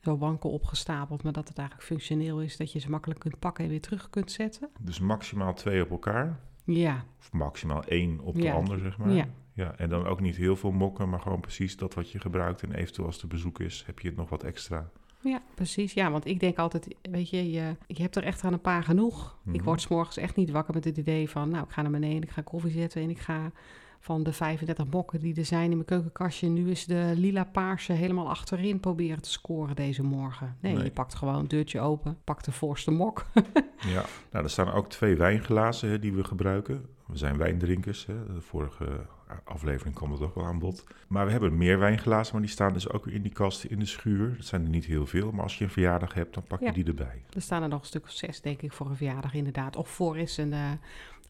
zo 0.00 0.18
wankel 0.18 0.50
opgestapeld, 0.50 1.22
maar 1.22 1.32
dat 1.32 1.48
het 1.48 1.58
eigenlijk 1.58 1.88
functioneel 1.88 2.40
is, 2.40 2.56
dat 2.56 2.72
je 2.72 2.78
ze 2.78 2.90
makkelijk 2.90 3.20
kunt 3.20 3.38
pakken 3.38 3.64
en 3.64 3.70
weer 3.70 3.80
terug 3.80 4.10
kunt 4.10 4.32
zetten. 4.32 4.68
Dus 4.80 5.00
maximaal 5.00 5.54
twee 5.54 5.82
op 5.82 5.90
elkaar? 5.90 6.40
Ja. 6.64 7.04
Of 7.18 7.32
maximaal 7.32 7.84
één 7.84 8.20
op 8.20 8.34
de 8.34 8.42
ja. 8.42 8.54
ander, 8.54 8.78
zeg 8.78 8.98
maar? 8.98 9.10
Ja. 9.10 9.28
Ja, 9.52 9.74
en 9.76 9.88
dan 9.88 10.06
ook 10.06 10.20
niet 10.20 10.36
heel 10.36 10.56
veel 10.56 10.70
mokken, 10.70 11.08
maar 11.08 11.20
gewoon 11.20 11.40
precies 11.40 11.76
dat 11.76 11.94
wat 11.94 12.10
je 12.10 12.20
gebruikt. 12.20 12.62
En 12.62 12.72
eventueel 12.72 13.06
als 13.06 13.22
er 13.22 13.28
bezoek 13.28 13.60
is, 13.60 13.82
heb 13.86 13.98
je 13.98 14.08
het 14.08 14.16
nog 14.16 14.28
wat 14.28 14.42
extra. 14.42 14.90
Ja, 15.20 15.42
precies. 15.54 15.92
Ja, 15.92 16.10
want 16.10 16.26
ik 16.26 16.40
denk 16.40 16.58
altijd, 16.58 16.94
weet 17.10 17.30
je, 17.30 17.50
je, 17.50 17.76
je 17.86 18.02
hebt 18.02 18.16
er 18.16 18.22
echt 18.22 18.44
aan 18.44 18.52
een 18.52 18.60
paar 18.60 18.82
genoeg. 18.82 19.22
Mm 19.24 19.40
-hmm. 19.44 19.54
Ik 19.54 19.62
word 19.62 19.80
's 19.80 19.88
morgens 19.88 20.16
echt 20.16 20.36
niet 20.36 20.50
wakker 20.50 20.74
met 20.74 20.84
het 20.84 20.96
idee 20.96 21.30
van, 21.30 21.48
nou, 21.48 21.64
ik 21.64 21.70
ga 21.70 21.82
naar 21.82 21.90
beneden, 21.90 22.22
ik 22.22 22.30
ga 22.30 22.42
koffie 22.42 22.70
zetten 22.70 23.02
en 23.02 23.10
ik 23.10 23.18
ga 23.18 23.52
van 24.00 24.22
de 24.22 24.32
35 24.32 24.86
mokken 24.90 25.20
die 25.20 25.36
er 25.36 25.44
zijn 25.44 25.70
in 25.70 25.76
mijn 25.76 25.84
keukenkastje, 25.84 26.48
nu 26.48 26.70
is 26.70 26.84
de 26.84 27.12
lila 27.14 27.44
paarse 27.44 27.92
helemaal 27.92 28.28
achterin 28.28 28.80
proberen 28.80 29.22
te 29.22 29.30
scoren 29.30 29.76
deze 29.76 30.02
morgen. 30.02 30.56
Nee, 30.60 30.74
nee. 30.74 30.84
je 30.84 30.90
pakt 30.90 31.14
gewoon 31.14 31.34
een 31.34 31.48
deurtje 31.48 31.80
open, 31.80 32.18
pakt 32.24 32.44
de 32.44 32.52
voorste 32.52 32.90
mok. 32.90 33.26
ja, 33.94 34.04
nou, 34.30 34.44
er 34.44 34.50
staan 34.50 34.72
ook 34.72 34.88
twee 34.88 35.16
wijnglazen 35.16 35.88
hè, 35.88 35.98
die 35.98 36.12
we 36.12 36.24
gebruiken. 36.24 36.86
We 37.06 37.16
zijn 37.16 37.36
wijndrinkers. 37.36 38.06
Hè. 38.06 38.34
De 38.34 38.40
vorige 38.40 39.06
aflevering 39.44 39.94
kwam 39.94 40.10
dat 40.10 40.20
ook 40.20 40.34
wel 40.34 40.44
aan 40.44 40.58
bod. 40.58 40.84
Maar 41.08 41.26
we 41.26 41.30
hebben 41.30 41.56
meer 41.56 41.78
wijnglazen, 41.78 42.32
maar 42.32 42.42
die 42.42 42.50
staan 42.50 42.72
dus 42.72 42.90
ook 42.90 43.04
weer 43.04 43.14
in 43.14 43.22
die 43.22 43.32
kast 43.32 43.64
in 43.64 43.78
de 43.78 43.86
schuur. 43.86 44.34
Dat 44.36 44.46
zijn 44.46 44.62
er 44.62 44.68
niet 44.68 44.84
heel 44.84 45.06
veel, 45.06 45.32
maar 45.32 45.42
als 45.42 45.58
je 45.58 45.64
een 45.64 45.70
verjaardag 45.70 46.14
hebt, 46.14 46.34
dan 46.34 46.42
pak 46.42 46.60
je 46.60 46.66
ja. 46.66 46.72
die 46.72 46.84
erbij. 46.84 47.22
Er 47.32 47.42
staan 47.42 47.62
er 47.62 47.68
nog 47.68 47.80
een 47.80 47.86
stuk 47.86 48.04
of 48.04 48.10
zes, 48.10 48.40
denk 48.40 48.62
ik, 48.62 48.72
voor 48.72 48.86
een 48.86 48.96
verjaardag 48.96 49.34
inderdaad. 49.34 49.76
Of 49.76 49.88
voor 49.88 50.18
is 50.18 50.36
een... 50.36 50.52
Uh, 50.52 50.70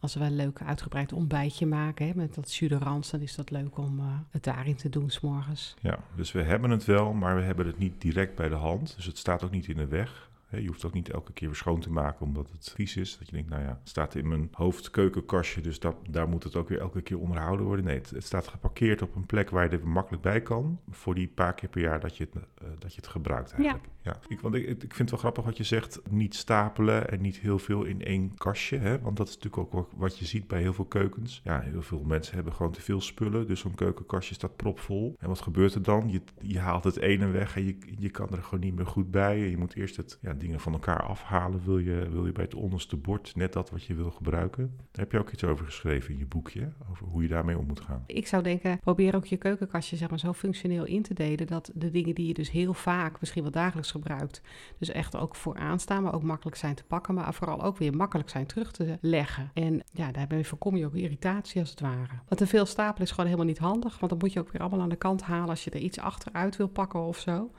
als 0.00 0.14
we 0.14 0.24
een 0.24 0.36
leuk 0.36 0.62
uitgebreid 0.62 1.12
ontbijtje 1.12 1.66
maken 1.66 2.06
hè, 2.06 2.12
met 2.14 2.34
dat 2.34 2.54
jus 2.54 2.68
de 2.68 2.78
rans, 2.78 3.10
dan 3.10 3.20
is 3.20 3.34
dat 3.34 3.50
leuk 3.50 3.78
om 3.78 3.98
uh, 3.98 4.04
het 4.30 4.44
daarin 4.44 4.76
te 4.76 4.88
doen 4.88 5.10
s'morgens. 5.10 5.74
Ja, 5.80 5.98
dus 6.14 6.32
we 6.32 6.42
hebben 6.42 6.70
het 6.70 6.84
wel, 6.84 7.12
maar 7.12 7.36
we 7.36 7.42
hebben 7.42 7.66
het 7.66 7.78
niet 7.78 8.00
direct 8.00 8.34
bij 8.34 8.48
de 8.48 8.54
hand. 8.54 8.96
Dus 8.96 9.04
het 9.04 9.18
staat 9.18 9.44
ook 9.44 9.50
niet 9.50 9.68
in 9.68 9.76
de 9.76 9.86
weg. 9.86 10.28
Je 10.50 10.66
hoeft 10.66 10.84
ook 10.84 10.92
niet 10.92 11.10
elke 11.10 11.32
keer 11.32 11.48
weer 11.48 11.56
schoon 11.56 11.80
te 11.80 11.90
maken 11.90 12.26
omdat 12.26 12.50
het 12.50 12.72
vies 12.74 12.96
is. 12.96 13.18
Dat 13.18 13.26
je 13.26 13.32
denkt, 13.32 13.50
nou 13.50 13.62
ja, 13.62 13.68
het 13.68 13.88
staat 13.88 14.14
in 14.14 14.28
mijn 14.28 14.48
hoofdkeukenkastje, 14.52 15.60
dus 15.60 15.80
dat, 15.80 15.96
daar 16.10 16.28
moet 16.28 16.44
het 16.44 16.56
ook 16.56 16.68
weer 16.68 16.80
elke 16.80 17.02
keer 17.02 17.18
onderhouden 17.18 17.66
worden. 17.66 17.84
Nee, 17.84 17.98
het, 17.98 18.10
het, 18.10 18.24
staat 18.24 18.48
geparkeerd 18.48 19.02
op 19.02 19.14
een 19.14 19.26
plek 19.26 19.50
waar 19.50 19.70
je 19.70 19.76
er 19.76 19.88
makkelijk 19.88 20.22
bij 20.22 20.40
kan. 20.40 20.80
Voor 20.90 21.14
die 21.14 21.28
paar 21.28 21.54
keer 21.54 21.68
per 21.68 21.80
jaar 21.80 22.00
dat 22.00 22.16
je 22.16 22.28
het, 22.30 22.34
uh, 22.34 22.68
dat 22.78 22.94
je 22.94 23.00
het 23.00 23.10
gebruikt 23.10 23.52
eigenlijk. 23.52 23.84
Ja. 24.02 24.10
ja. 24.10 24.18
Ik, 24.28 24.40
want 24.40 24.54
ik, 24.54 24.66
ik 24.66 24.78
vind 24.78 24.98
het 24.98 25.10
wel 25.10 25.18
grappig 25.18 25.44
wat 25.44 25.56
je 25.56 25.64
zegt, 25.64 26.00
niet 26.10 26.34
stapelen 26.34 27.10
en 27.10 27.20
niet 27.20 27.38
heel 27.38 27.58
veel 27.58 27.84
in 27.84 28.04
één 28.04 28.34
kastje. 28.34 28.78
Hè? 28.78 29.00
Want 29.00 29.16
dat 29.16 29.28
is 29.28 29.34
natuurlijk 29.34 29.74
ook 29.74 29.90
wat 29.96 30.18
je 30.18 30.24
ziet 30.24 30.46
bij 30.46 30.60
heel 30.60 30.74
veel 30.74 30.84
keukens. 30.84 31.40
Ja, 31.44 31.60
heel 31.60 31.82
veel 31.82 32.02
mensen 32.02 32.34
hebben 32.34 32.52
gewoon 32.52 32.72
te 32.72 32.82
veel 32.82 33.00
spullen, 33.00 33.46
dus 33.46 33.60
zo'n 33.60 33.74
keukenkastje 33.74 34.34
staat 34.34 34.56
propvol. 34.56 35.16
En 35.18 35.28
wat 35.28 35.40
gebeurt 35.40 35.74
er 35.74 35.82
dan? 35.82 36.10
Je, 36.10 36.22
je 36.40 36.58
haalt 36.58 36.84
het 36.84 36.96
ene 36.96 37.26
weg 37.26 37.56
en 37.56 37.66
je, 37.66 37.76
je 37.98 38.10
kan 38.10 38.28
er 38.30 38.42
gewoon 38.42 38.64
niet 38.64 38.74
meer 38.74 38.86
goed 38.86 39.10
bij. 39.10 39.38
Je 39.48 39.56
moet 39.56 39.74
eerst 39.74 39.96
het... 39.96 40.18
Ja, 40.20 40.34
dingen 40.38 40.60
van 40.60 40.72
elkaar 40.72 41.02
afhalen, 41.02 41.64
wil 41.64 41.78
je, 41.78 42.08
wil 42.10 42.26
je 42.26 42.32
bij 42.32 42.44
het 42.44 42.54
onderste 42.54 42.96
bord 42.96 43.36
net 43.36 43.52
dat 43.52 43.70
wat 43.70 43.84
je 43.84 43.94
wil 43.94 44.10
gebruiken. 44.10 44.76
Daar 44.76 45.04
heb 45.04 45.12
je 45.12 45.18
ook 45.18 45.30
iets 45.30 45.44
over 45.44 45.64
geschreven 45.64 46.12
in 46.12 46.18
je 46.18 46.26
boekje, 46.26 46.72
over 46.90 47.06
hoe 47.06 47.22
je 47.22 47.28
daarmee 47.28 47.58
om 47.58 47.66
moet 47.66 47.80
gaan. 47.80 48.04
Ik 48.06 48.26
zou 48.26 48.42
denken, 48.42 48.80
probeer 48.80 49.14
ook 49.14 49.26
je 49.26 49.36
keukenkastje 49.36 49.96
zeg 49.96 50.10
maar, 50.10 50.18
zo 50.18 50.32
functioneel 50.32 50.84
in 50.84 51.02
te 51.02 51.14
delen, 51.14 51.46
dat 51.46 51.70
de 51.74 51.90
dingen 51.90 52.14
die 52.14 52.26
je 52.26 52.34
dus 52.34 52.50
heel 52.50 52.74
vaak, 52.74 53.20
misschien 53.20 53.42
wel 53.42 53.52
dagelijks 53.52 53.90
gebruikt, 53.90 54.42
dus 54.78 54.90
echt 54.90 55.16
ook 55.16 55.36
vooraan 55.36 55.80
staan, 55.80 56.02
maar 56.02 56.14
ook 56.14 56.22
makkelijk 56.22 56.56
zijn 56.56 56.74
te 56.74 56.84
pakken, 56.84 57.14
maar 57.14 57.34
vooral 57.34 57.62
ook 57.62 57.76
weer 57.78 57.96
makkelijk 57.96 58.28
zijn 58.28 58.46
terug 58.46 58.72
te 58.72 58.98
leggen. 59.00 59.50
En 59.54 59.82
ja, 59.92 60.12
daarmee 60.12 60.46
voorkom 60.46 60.76
je 60.76 60.86
ook 60.86 60.94
irritatie 60.94 61.60
als 61.60 61.70
het 61.70 61.80
ware. 61.80 62.12
Want 62.28 62.40
te 62.40 62.46
veel 62.46 62.66
stapelen 62.66 63.02
is 63.02 63.10
gewoon 63.10 63.26
helemaal 63.26 63.48
niet 63.48 63.58
handig, 63.58 63.98
want 63.98 64.10
dan 64.10 64.20
moet 64.20 64.32
je 64.32 64.40
ook 64.40 64.52
weer 64.52 64.60
allemaal 64.60 64.80
aan 64.80 64.88
de 64.88 64.96
kant 64.96 65.22
halen 65.22 65.48
als 65.48 65.64
je 65.64 65.70
er 65.70 65.80
iets 65.80 65.98
achteruit 65.98 66.56
wil 66.56 66.68
pakken 66.68 67.00
of 67.00 67.18
zo. 67.18 67.50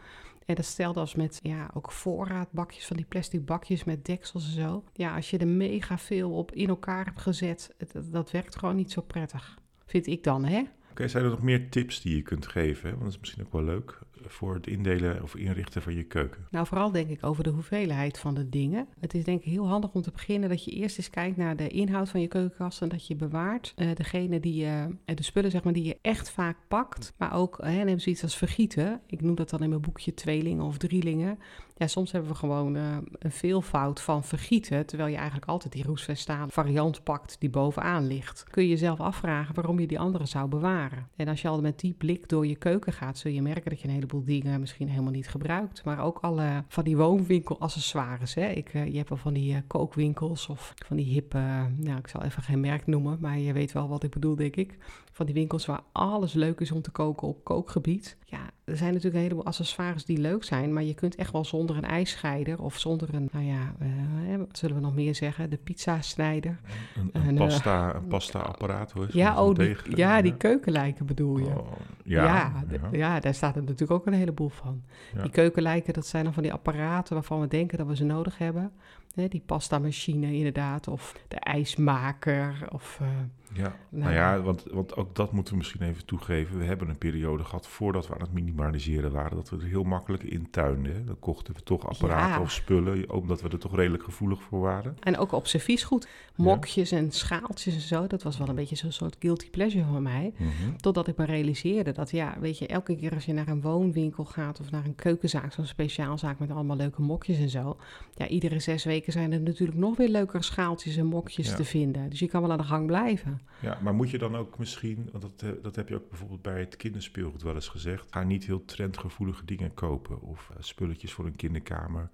En 0.47 0.55
dat 0.55 0.65
stelde 0.65 0.99
als 0.99 1.15
met 1.15 1.39
ja, 1.43 1.69
ook 1.73 1.91
voorraadbakjes 1.91 2.85
van 2.85 2.97
die 2.97 3.05
plastic 3.05 3.45
bakjes 3.45 3.83
met 3.83 4.05
deksels 4.05 4.45
en 4.45 4.61
zo. 4.61 4.83
Ja, 4.93 5.15
als 5.15 5.29
je 5.29 5.37
er 5.37 5.47
mega 5.47 5.97
veel 5.97 6.31
op 6.31 6.51
in 6.51 6.69
elkaar 6.69 7.05
hebt 7.05 7.21
gezet, 7.21 7.75
dat, 8.11 8.31
werkt 8.31 8.55
gewoon 8.55 8.75
niet 8.75 8.91
zo 8.91 9.01
prettig. 9.01 9.57
Vind 9.85 10.07
ik 10.07 10.23
dan, 10.23 10.45
hè? 10.45 10.63
Oké, 10.91 11.07
zijn 11.07 11.23
er 11.23 11.29
nog 11.29 11.41
meer 11.41 11.69
tips 11.69 12.01
die 12.01 12.15
je 12.15 12.21
kunt 12.21 12.47
geven? 12.47 12.89
Want 12.89 13.01
dat 13.01 13.11
is 13.11 13.19
misschien 13.19 13.45
ook 13.45 13.51
wel 13.51 13.63
leuk 13.63 13.99
voor 14.27 14.53
het 14.53 14.67
indelen 14.67 15.23
of 15.23 15.35
inrichten 15.35 15.81
van 15.81 15.93
je 15.93 16.03
keuken. 16.03 16.45
Nou, 16.49 16.67
vooral 16.67 16.91
denk 16.91 17.09
ik 17.09 17.25
over 17.25 17.43
de 17.43 17.49
hoeveelheid 17.49 18.19
van 18.19 18.33
de 18.33 18.49
dingen. 18.49 18.87
Het 18.99 19.13
is 19.13 19.23
denk 19.23 19.39
ik 19.39 19.51
heel 19.51 19.67
handig 19.67 19.93
om 19.93 20.01
te 20.01 20.11
beginnen 20.11 20.49
dat 20.49 20.63
je 20.63 20.71
eerst 20.71 20.97
eens 20.97 21.09
kijkt 21.09 21.37
naar 21.37 21.55
de 21.55 21.67
inhoud 21.67 22.09
van 22.09 22.21
je 22.21 22.27
keukenkast 22.27 22.81
en 22.81 22.89
dat 22.89 23.07
je 23.07 23.15
bewaart 23.15 23.73
uh, 23.75 23.95
degene 23.95 24.39
die 24.39 24.55
je, 24.55 24.87
uh, 25.05 25.15
de 25.15 25.23
spullen 25.23 25.51
zeg 25.51 25.63
maar 25.63 25.73
die 25.73 25.83
je 25.83 25.97
echt 26.01 26.31
vaak 26.31 26.57
pakt. 26.67 27.13
Maar 27.17 27.33
ook, 27.33 27.63
uh, 27.63 27.83
neem 27.83 27.99
zoiets 27.99 28.23
als 28.23 28.37
vergieten. 28.37 29.01
Ik 29.05 29.21
noem 29.21 29.35
dat 29.35 29.49
dan 29.49 29.63
in 29.63 29.69
mijn 29.69 29.81
boekje 29.81 30.13
tweelingen 30.13 30.65
of 30.65 30.77
drielingen. 30.77 31.39
Ja, 31.79 31.87
soms 31.87 32.11
hebben 32.11 32.31
we 32.31 32.37
gewoon 32.37 32.75
uh, 32.75 32.97
een 33.19 33.31
veelvoud 33.31 34.01
van 34.01 34.23
vergieten, 34.23 34.85
terwijl 34.85 35.09
je 35.09 35.15
eigenlijk 35.15 35.47
altijd 35.47 35.73
die 35.73 35.83
roestvestalen 35.83 36.49
variant 36.49 37.03
pakt 37.03 37.35
die 37.39 37.49
bovenaan 37.49 38.07
ligt. 38.07 38.43
Kun 38.49 38.63
je 38.63 38.69
jezelf 38.69 38.99
afvragen 38.99 39.55
waarom 39.55 39.79
je 39.79 39.87
die 39.87 39.99
andere 39.99 40.25
zou 40.25 40.47
bewaren. 40.47 41.07
En 41.15 41.27
als 41.27 41.41
je 41.41 41.47
al 41.47 41.61
met 41.61 41.79
die 41.79 41.93
blik 41.93 42.29
door 42.29 42.47
je 42.47 42.55
keuken 42.55 42.93
gaat, 42.93 43.17
zul 43.17 43.31
je 43.31 43.41
merken 43.41 43.69
dat 43.69 43.81
je 43.81 43.87
een 43.87 43.93
heleboel 43.93 44.23
dingen 44.23 44.59
misschien 44.59 44.89
helemaal 44.89 45.11
niet 45.11 45.27
gebruikt. 45.27 45.83
Maar 45.83 46.03
ook 46.03 46.17
alle 46.21 46.63
van 46.67 46.83
die 46.83 46.97
woonwinkelaccessoires. 46.97 48.33
Hè. 48.33 48.47
Ik, 48.47 48.73
uh, 48.73 48.87
je 48.87 48.97
hebt 48.97 49.09
wel 49.09 49.17
van 49.17 49.33
die 49.33 49.53
uh, 49.53 49.59
kookwinkels 49.67 50.47
of 50.47 50.73
van 50.85 50.97
die 50.97 51.05
hippe, 51.05 51.69
nou 51.75 51.97
ik 51.97 52.07
zal 52.07 52.23
even 52.23 52.43
geen 52.43 52.59
merk 52.59 52.85
noemen, 52.87 53.17
maar 53.21 53.39
je 53.39 53.53
weet 53.53 53.71
wel 53.71 53.87
wat 53.87 54.03
ik 54.03 54.11
bedoel 54.11 54.35
denk 54.35 54.55
ik. 54.55 54.77
van 55.11 55.25
die 55.25 55.35
winkels 55.35 55.65
waar 55.65 55.81
alles 55.91 56.33
leuk 56.33 56.59
is 56.59 56.71
om 56.71 56.81
te 56.81 56.91
koken 56.91 57.27
op 57.27 57.43
kookgebied. 57.43 58.17
Ja, 58.25 58.49
er 58.67 58.77
zijn 58.77 58.89
natuurlijk 58.89 59.15
een 59.15 59.21
heleboel 59.21 59.45
accessoires 59.45 60.05
die 60.05 60.17
leuk 60.17 60.43
zijn, 60.43 60.73
maar 60.73 60.83
je 60.83 60.93
kunt 60.93 61.15
echt 61.15 61.31
wel 61.31 61.45
zonder 61.45 61.77
een 61.77 61.85
ijsscheider 61.85 62.61
of 62.61 62.79
zonder 62.79 63.13
een, 63.13 63.29
nou 63.31 63.45
ja, 63.45 63.75
uh, 63.81 64.37
wat 64.37 64.57
zullen 64.57 64.75
we 64.75 64.81
nog 64.81 64.95
meer 64.95 65.15
zeggen, 65.15 65.49
de 65.49 65.57
pizzasnijder. 65.57 66.59
Een, 66.95 67.09
een, 67.13 67.27
een 67.27 67.35
pasta, 67.35 67.95
een 67.95 68.07
pasta 68.07 68.39
apparaat 68.39 68.91
hoor. 68.91 69.07
Ja, 69.11 69.43
oh, 69.43 69.55
die, 69.55 69.75
ja, 69.95 70.21
die 70.21 70.37
keukenlijken 70.37 71.05
bedoel 71.05 71.37
je. 71.37 71.45
Oh, 71.45 71.71
ja, 72.03 72.23
ja, 72.23 72.89
ja, 72.91 73.19
daar 73.19 73.33
staat 73.33 73.55
er 73.55 73.61
natuurlijk 73.61 73.91
ook 73.91 74.05
een 74.05 74.13
heleboel 74.13 74.49
van. 74.49 74.83
Die 75.21 75.31
keukenlijken, 75.31 75.93
dat 75.93 76.05
zijn 76.05 76.23
dan 76.23 76.33
van 76.33 76.43
die 76.43 76.53
apparaten 76.53 77.13
waarvan 77.13 77.39
we 77.39 77.47
denken 77.47 77.77
dat 77.77 77.87
we 77.87 77.95
ze 77.95 78.03
nodig 78.03 78.37
hebben. 78.37 78.71
Hè, 79.13 79.27
die 79.27 79.43
pasta 79.45 79.79
machine 79.79 80.33
inderdaad, 80.33 80.87
of 80.87 81.15
de 81.27 81.39
ijsmaker, 81.39 82.67
of... 82.69 82.99
Uh, 83.01 83.07
ja, 83.53 83.75
nou, 83.89 84.03
nou, 84.03 84.13
ja, 84.13 84.41
want, 84.41 84.63
want 84.71 84.95
ook 84.95 85.15
dat 85.15 85.31
moeten 85.31 85.53
we 85.53 85.57
misschien 85.57 85.81
even 85.81 86.05
toegeven. 86.05 86.57
We 86.57 86.65
hebben 86.65 86.89
een 86.89 86.97
periode 86.97 87.43
gehad 87.43 87.67
voordat 87.67 88.07
we 88.07 88.13
aan 88.13 88.21
het 88.21 88.33
minimaliseren 88.57 89.11
waren, 89.11 89.35
dat 89.35 89.49
we 89.49 89.57
er 89.57 89.63
heel 89.63 89.83
makkelijk 89.83 90.23
in 90.23 90.49
tuinden. 90.49 91.05
Dan 91.05 91.19
kochten 91.19 91.53
we 91.53 91.63
toch 91.63 91.87
apparaten 91.87 92.41
of 92.41 92.51
spullen, 92.51 93.11
omdat 93.11 93.41
we 93.41 93.49
er 93.49 93.59
toch 93.59 93.75
redelijk 93.75 94.03
gevoelig 94.03 94.41
voor 94.41 94.59
waren. 94.59 94.97
En 94.99 95.17
ook 95.17 95.31
op 95.31 95.47
serviesgoed, 95.47 96.07
mokjes 96.35 96.91
en 96.91 97.11
schaaltjes 97.11 97.73
en 97.73 97.81
zo. 97.81 98.07
Dat 98.07 98.23
was 98.23 98.37
wel 98.37 98.49
een 98.49 98.55
beetje 98.55 98.75
zo'n 98.75 98.91
soort 98.91 99.15
guilty 99.19 99.49
pleasure 99.49 99.85
voor 99.85 100.01
mij. 100.01 100.33
Mhm. 100.37 100.75
Totdat 100.77 101.07
ik 101.07 101.17
me 101.17 101.25
realiseerde 101.25 101.91
dat, 101.91 102.11
ja, 102.11 102.37
weet 102.39 102.57
je, 102.57 102.67
elke 102.67 102.95
keer 102.95 103.13
als 103.13 103.25
je 103.25 103.33
naar 103.33 103.47
een 103.47 103.61
woonwinkel 103.61 104.25
gaat 104.25 104.59
of 104.59 104.71
naar 104.71 104.85
een 104.85 104.95
keukenzaak, 104.95 105.53
zo'n 105.53 105.65
speciaalzaak 105.65 106.39
met 106.39 106.51
allemaal 106.51 106.75
leuke 106.77 107.01
mokjes 107.01 107.37
en 107.37 107.49
zo. 107.49 107.77
Ja, 108.13 108.27
iedere 108.27 108.59
zes 108.59 108.83
weken 108.83 109.11
zijn 109.13 109.31
er 109.31 109.41
natuurlijk 109.41 109.77
nog 109.77 109.97
weer 109.97 110.09
leukere 110.09 110.43
schaaltjes 110.43 110.97
en 110.97 111.05
mokjes 111.05 111.55
te 111.55 111.65
vinden. 111.65 112.09
Dus 112.09 112.19
je 112.19 112.27
kan 112.27 112.41
wel 112.41 112.51
aan 112.51 112.57
de 112.57 112.63
gang 112.63 112.85
blijven. 112.85 113.41
Ja, 113.59 113.79
maar 113.81 113.93
moet 113.93 114.09
je 114.09 114.17
dan 114.17 114.35
ook 114.35 114.57
misschien, 114.57 115.09
want 115.11 115.23
dat, 115.23 115.41
eh, 115.43 115.63
dat 115.63 115.75
heb 115.75 115.89
je 115.89 115.95
ook 115.95 116.09
bijvoorbeeld 116.09 116.41
bij 116.41 116.59
het 116.59 116.75
kinderspeelgoed 116.75 117.41
wel 117.41 117.55
eens 117.55 117.67
gezegd, 117.67 118.07
ga 118.09 118.23
niet 118.23 118.46
heel 118.47 118.65
trendgevoelige 118.65 119.45
dingen 119.45 119.73
kopen 119.73 120.21
of 120.21 120.49
uh, 120.51 120.57
spulletjes 120.59 121.13
voor 121.13 121.25
een 121.25 121.35
kinderkamer 121.35 122.09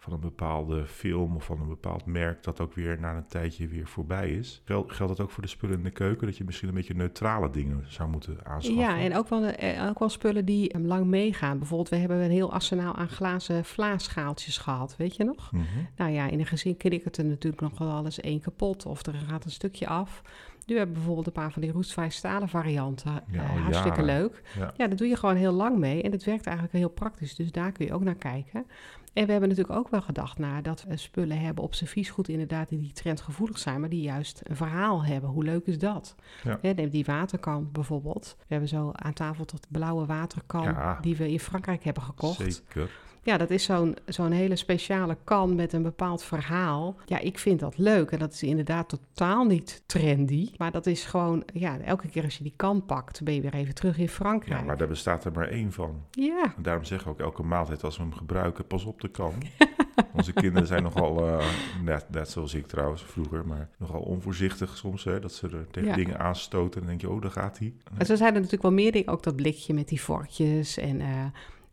van 0.00 0.12
een 0.12 0.20
bepaalde 0.20 0.86
film 0.86 1.36
of 1.36 1.44
van 1.44 1.60
een 1.60 1.68
bepaald 1.68 2.06
merk 2.06 2.42
dat 2.42 2.60
ook 2.60 2.74
weer 2.74 3.00
na 3.00 3.16
een 3.16 3.26
tijdje 3.26 3.68
weer 3.68 3.86
voorbij 3.86 4.30
is. 4.30 4.62
Geldt 4.64 4.98
dat 4.98 5.20
ook 5.20 5.30
voor 5.30 5.42
de 5.42 5.48
spullen 5.48 5.76
in 5.76 5.82
de 5.82 5.90
keuken? 5.90 6.26
Dat 6.26 6.36
je 6.36 6.44
misschien 6.44 6.68
een 6.68 6.74
beetje 6.74 6.94
neutrale 6.94 7.50
dingen 7.50 7.84
zou 7.88 8.08
moeten 8.08 8.38
aanschaffen? 8.44 8.82
Ja, 8.82 8.98
en 8.98 9.16
ook 9.16 9.28
wel, 9.28 9.44
eh, 9.44 9.86
ook 9.88 9.98
wel 9.98 10.08
spullen 10.08 10.44
die 10.44 10.78
lang 10.78 11.06
meegaan. 11.06 11.58
Bijvoorbeeld, 11.58 11.88
we 11.88 11.96
hebben 11.96 12.16
een 12.18 12.30
heel 12.30 12.52
arsenaal 12.52 12.94
aan 12.94 13.08
glazen 13.08 13.64
vlaaschaaltjes 13.64 14.58
gehad, 14.58 14.96
weet 14.96 15.16
je 15.16 15.24
nog? 15.24 15.52
Mhm. 15.52 15.64
Nou 15.96 16.10
ja, 16.10 16.28
in 16.28 16.38
een 16.38 16.46
gezin 16.46 16.76
knikkert 16.76 17.16
er 17.16 17.24
natuurlijk 17.24 17.62
nog 17.62 17.78
wel 17.78 18.04
eens 18.04 18.20
één 18.20 18.40
kapot 18.40 18.86
of 18.86 19.06
er 19.06 19.14
gaat 19.14 19.44
een 19.44 19.50
stukje 19.50 19.86
af. 19.86 20.22
Nu 20.70 20.76
hebben 20.76 20.94
we 20.94 21.00
bijvoorbeeld 21.00 21.36
een 21.36 21.42
paar 21.42 21.52
van 21.52 21.62
die 21.62 21.72
roestvrij 21.72 22.10
stalen 22.10 22.48
varianten. 22.48 23.22
Ja, 23.26 23.42
uh, 23.42 23.62
hartstikke 23.62 24.02
leuk. 24.02 24.42
Ja. 24.58 24.72
ja, 24.76 24.86
dat 24.86 24.98
doe 24.98 25.08
je 25.08 25.16
gewoon 25.16 25.36
heel 25.36 25.52
lang 25.52 25.78
mee. 25.78 26.02
En 26.02 26.12
het 26.12 26.24
werkt 26.24 26.46
eigenlijk 26.46 26.76
heel 26.76 26.88
praktisch. 26.88 27.34
Dus 27.34 27.52
daar 27.52 27.72
kun 27.72 27.86
je 27.86 27.92
ook 27.92 28.02
naar 28.02 28.14
kijken. 28.14 28.66
En 29.12 29.26
we 29.26 29.30
hebben 29.32 29.48
natuurlijk 29.48 29.78
ook 29.78 29.88
wel 29.88 30.02
gedacht 30.02 30.38
naar 30.38 30.62
dat 30.62 30.84
we 30.88 30.96
spullen 30.96 31.40
hebben 31.40 31.64
op 31.64 31.74
serviesgoed 31.74 32.28
inderdaad 32.28 32.68
die 32.68 32.92
trendgevoelig 32.92 33.58
zijn, 33.58 33.80
maar 33.80 33.88
die 33.88 34.02
juist 34.02 34.40
een 34.44 34.56
verhaal 34.56 35.04
hebben. 35.04 35.30
Hoe 35.30 35.44
leuk 35.44 35.66
is 35.66 35.78
dat? 35.78 36.14
Ja. 36.42 36.58
neem 36.74 36.88
die 36.88 37.04
waterkan 37.04 37.68
bijvoorbeeld. 37.72 38.36
We 38.38 38.44
hebben 38.48 38.68
zo 38.68 38.90
aan 38.92 39.12
tafel 39.12 39.44
tot 39.44 39.66
blauwe 39.68 40.06
waterkan 40.06 40.76
die 41.00 41.16
we 41.16 41.30
in 41.30 41.40
Frankrijk 41.40 41.84
hebben 41.84 42.02
gekocht. 42.02 42.52
Zeker. 42.52 42.90
Ja, 43.22 43.36
dat 43.36 43.50
is 43.50 43.64
zo'n 43.64 43.96
zo'n 44.06 44.30
hele 44.32 44.56
speciale 44.56 45.16
kan 45.24 45.54
met 45.54 45.72
een 45.72 45.82
bepaald 45.82 46.22
verhaal. 46.22 46.96
Ja, 47.06 47.18
ik 47.18 47.38
vind 47.38 47.60
dat 47.60 47.78
leuk. 47.78 48.10
En 48.10 48.18
dat 48.18 48.32
is 48.32 48.42
inderdaad 48.42 48.88
totaal 48.88 49.44
niet 49.44 49.82
trendy. 49.86 50.50
Maar 50.56 50.70
dat 50.70 50.86
is 50.86 51.04
gewoon, 51.04 51.42
ja, 51.52 51.80
elke 51.80 52.08
keer 52.08 52.24
als 52.24 52.36
je 52.36 52.42
die 52.42 52.52
kan 52.56 52.84
pakt, 52.84 53.22
ben 53.22 53.34
je 53.34 53.40
weer 53.40 53.54
even 53.54 53.74
terug 53.74 53.98
in 53.98 54.08
Frankrijk. 54.08 54.60
Ja, 54.60 54.66
maar 54.66 54.76
daar 54.76 54.88
bestaat 54.88 55.24
er 55.24 55.32
maar 55.32 55.48
één 55.48 55.72
van. 55.72 56.02
Ja. 56.10 56.54
En 56.56 56.62
daarom 56.62 56.84
zeggen 56.84 57.06
we 57.06 57.12
ook 57.12 57.20
elke 57.20 57.42
maaltijd 57.42 57.84
als 57.84 57.96
we 57.96 58.02
hem 58.02 58.12
gebruiken, 58.12 58.66
pas 58.66 58.84
op 58.84 59.00
de 59.00 59.08
kan. 59.08 59.32
Onze 60.12 60.32
kinderen 60.32 60.66
zijn 60.66 60.82
nogal, 60.82 61.26
uh, 61.28 61.44
net, 61.82 62.06
net 62.10 62.30
zoals 62.30 62.54
ik 62.54 62.66
trouwens 62.66 63.02
vroeger, 63.02 63.46
maar 63.46 63.68
nogal 63.78 64.00
onvoorzichtig 64.00 64.76
soms. 64.76 65.04
Hè, 65.04 65.20
dat 65.20 65.32
ze 65.32 65.48
er 65.48 65.66
tegen 65.70 65.94
dingen 65.94 66.18
aanstoten 66.18 66.80
en 66.80 66.86
dan 66.86 66.96
denk 66.96 67.00
je, 67.00 67.10
oh, 67.10 67.22
daar 67.22 67.30
gaat 67.30 67.58
hij. 67.58 67.74
En 67.98 68.06
zo 68.06 68.16
zijn 68.16 68.28
er 68.28 68.34
natuurlijk 68.34 68.62
wel 68.62 68.72
meer 68.72 68.92
dingen. 68.92 69.08
Ook 69.12 69.22
dat 69.22 69.36
blikje 69.36 69.74
met 69.74 69.88
die 69.88 70.00
vorkjes 70.00 70.76
en... 70.76 71.00
Uh, 71.00 71.24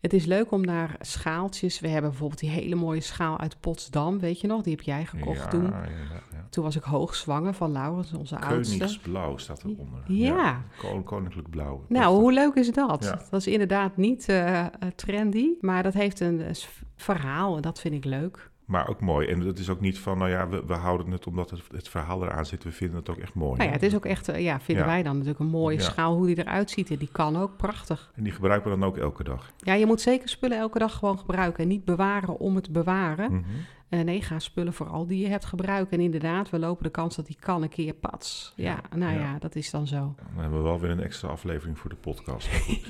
het 0.02 0.14
is 0.14 0.26
leuk 0.26 0.52
om 0.52 0.62
naar 0.62 0.96
schaaltjes. 1.00 1.80
We 1.80 1.88
hebben 1.88 2.10
bijvoorbeeld 2.10 2.40
die 2.40 2.50
hele 2.50 2.76
mooie 2.76 3.02
schaal 3.02 3.40
uit 3.40 3.60
Potsdam, 3.60 4.20
weet 4.20 4.42
je 4.42 4.48
nog? 4.48 4.62
Die 4.62 4.76
heb 4.76 4.86
jij 4.86 5.06
gekocht 5.06 5.50
toen. 5.50 5.64
Ja, 5.64 5.84
ja. 5.84 6.48
Toen 6.50 6.64
was 6.64 6.76
ik 6.76 6.84
hoogzwanger 6.84 7.54
van 7.54 7.72
Laurens, 7.72 8.14
onze 8.14 8.40
oudste. 8.40 8.78
Koningsblauw 8.78 9.38
staat 9.38 9.64
eronder. 9.64 10.04
Ja. 10.08 10.64
Koninklijk 11.04 11.50
blauw. 11.50 11.86
Nou, 11.88 12.20
hoe 12.20 12.34
leuk 12.34 12.56
is 12.56 12.72
dat? 12.72 13.02
Dat 13.30 13.40
is 13.40 13.48
inderdaad 13.48 13.98
niet 13.98 14.30
uh, 14.30 14.66
trendy, 14.96 15.48
maar 15.62 15.84
dat 15.84 15.94
heeft 15.94 16.20
een 16.20 16.56
verhaal 16.96 17.56
en 17.56 17.62
dat 17.62 17.80
vind 17.80 17.94
ik 17.94 18.06
leuk. 18.06 18.50
Maar 18.68 18.88
ook 18.88 19.02
mooi. 19.02 19.28
En 19.28 19.40
het 19.40 19.60
is 19.60 19.70
ook 19.70 19.80
niet 19.80 20.00
van, 20.00 20.18
nou 20.18 20.30
ja, 20.30 20.48
we, 20.48 20.64
we 20.66 20.74
houden 20.74 21.12
het 21.12 21.28
omdat 21.28 21.50
het, 21.50 21.62
het 21.72 21.90
verhaal 21.90 22.24
eraan 22.24 22.46
zit. 22.46 22.64
We 22.64 22.72
vinden 22.72 22.98
het 22.98 23.10
ook 23.10 23.18
echt 23.18 23.34
mooi. 23.34 23.58
Nou 23.58 23.70
ja, 23.70 23.76
het 23.76 23.84
is 23.84 23.96
ook 23.96 24.06
echt, 24.06 24.30
eh, 24.30 24.44
ja, 24.44 24.60
vinden 24.60 24.86
wij 24.86 25.04
dan 25.04 25.14
natuurlijk 25.14 25.40
een 25.40 25.48
mooie 25.48 25.82
schaal 25.82 26.16
hoe 26.16 26.26
die 26.26 26.38
eruit 26.40 26.70
ziet. 26.70 26.90
En 26.90 26.98
die 26.98 27.10
kan 27.12 27.38
ook 27.38 27.58
prachtig. 27.58 28.12
En 28.16 28.24
die 28.24 28.34
gebruiken 28.34 28.72
we 28.72 28.78
dan 28.78 28.88
ook 28.88 28.98
elke 28.98 29.24
dag? 29.24 29.52
Ja, 29.58 29.74
je 29.74 29.86
moet 29.86 30.02
zeker 30.02 30.30
spullen 30.30 30.58
elke 30.58 30.80
dag 30.80 30.94
gewoon 30.94 31.20
gebruiken. 31.20 31.64
En 31.64 31.70
niet 31.70 31.86
bewaren 31.86 32.40
om 32.40 32.56
het 32.56 32.72
bewaren. 32.72 33.32
Mm 33.34 33.44
nee, 33.90 34.22
ga 34.22 34.40
spullen 34.40 34.74
vooral 34.74 35.08
die 35.08 35.20
je 35.20 35.28
hebt 35.28 35.46
gebruiken. 35.46 35.98
En 35.98 36.04
inderdaad, 36.04 36.50
we 36.50 36.60
lopen 36.60 36.84
de 36.84 36.90
kans 36.90 37.16
dat 37.16 37.26
die 37.26 37.38
kan 37.40 37.64
een 37.64 37.70
keer 37.70 37.94
pats. 37.94 38.54
Ja, 38.56 38.82
nou 38.96 39.20
ja. 39.20 39.40
dat 39.40 39.56
is 39.56 39.70
dan 39.70 39.88
zo. 39.88 40.16
Dan 40.34 40.42
hebben 40.42 40.58
we 40.58 40.64
wel 40.64 40.80
weer 40.80 40.90
een 40.90 41.04
extra 41.04 41.28
aflevering 41.28 41.80
voor 41.80 41.90
de 41.90 41.96
podcast. 41.96 42.50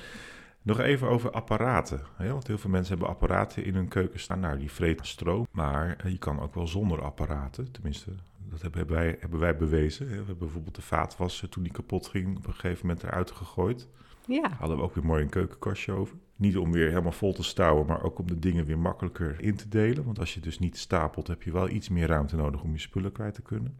Nog 0.67 0.79
even 0.79 1.09
over 1.09 1.31
apparaten. 1.31 2.01
Hè? 2.15 2.31
Want 2.31 2.47
heel 2.47 2.57
veel 2.57 2.69
mensen 2.69 2.93
hebben 2.97 3.13
apparaten 3.13 3.65
in 3.65 3.75
hun 3.75 3.87
keuken 3.87 4.19
staan. 4.19 4.39
Nou, 4.39 4.57
die 4.57 4.71
vreten 4.71 5.05
stroom. 5.05 5.47
Maar 5.51 5.95
eh, 5.97 6.11
je 6.11 6.17
kan 6.17 6.39
ook 6.39 6.55
wel 6.55 6.67
zonder 6.67 7.01
apparaten. 7.01 7.71
Tenminste, 7.71 8.11
dat 8.37 8.61
hebben 8.61 8.87
wij, 8.87 9.17
hebben 9.19 9.39
wij 9.39 9.57
bewezen. 9.57 10.05
Hè? 10.05 10.11
We 10.11 10.17
hebben 10.17 10.37
bijvoorbeeld 10.37 10.75
de 10.75 10.81
vaatwasser 10.81 11.49
toen 11.49 11.63
die 11.63 11.71
kapot 11.71 12.07
ging 12.07 12.37
op 12.37 12.47
een 12.47 12.53
gegeven 12.53 12.87
moment 12.87 13.03
eruit 13.03 13.31
gegooid. 13.31 13.87
Ja. 14.25 14.49
Hadden 14.59 14.77
we 14.77 14.83
ook 14.83 14.95
weer 14.95 15.05
mooi 15.05 15.23
een 15.23 15.29
keukenkastje 15.29 15.91
over. 15.91 16.15
Niet 16.35 16.57
om 16.57 16.71
weer 16.71 16.89
helemaal 16.89 17.11
vol 17.11 17.33
te 17.33 17.43
stouwen, 17.43 17.85
maar 17.85 18.03
ook 18.03 18.19
om 18.19 18.27
de 18.27 18.39
dingen 18.39 18.65
weer 18.65 18.79
makkelijker 18.79 19.41
in 19.41 19.55
te 19.55 19.69
delen. 19.69 20.03
Want 20.03 20.19
als 20.19 20.33
je 20.33 20.39
dus 20.39 20.59
niet 20.59 20.77
stapelt, 20.77 21.27
heb 21.27 21.43
je 21.43 21.51
wel 21.51 21.69
iets 21.69 21.89
meer 21.89 22.07
ruimte 22.07 22.35
nodig 22.35 22.61
om 22.61 22.71
je 22.71 22.79
spullen 22.79 23.11
kwijt 23.11 23.33
te 23.33 23.41
kunnen. 23.41 23.77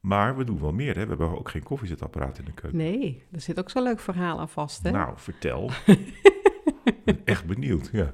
Maar 0.00 0.36
we 0.36 0.44
doen 0.44 0.60
wel 0.60 0.72
meer. 0.72 0.94
Hè? 0.96 1.02
We 1.02 1.08
hebben 1.08 1.38
ook 1.38 1.50
geen 1.50 1.62
koffiezetapparaat 1.62 2.38
in 2.38 2.44
de 2.44 2.52
keuken. 2.52 2.78
Nee, 2.78 3.22
er 3.32 3.40
zit 3.40 3.58
ook 3.58 3.70
zo'n 3.70 3.82
leuk 3.82 4.00
verhaal 4.00 4.38
aan 4.38 4.48
vast. 4.48 4.82
Hè? 4.82 4.90
Nou, 4.90 5.12
vertel. 5.16 5.70
ben 7.04 7.20
echt 7.24 7.46
benieuwd, 7.46 7.90
ja. 7.92 8.12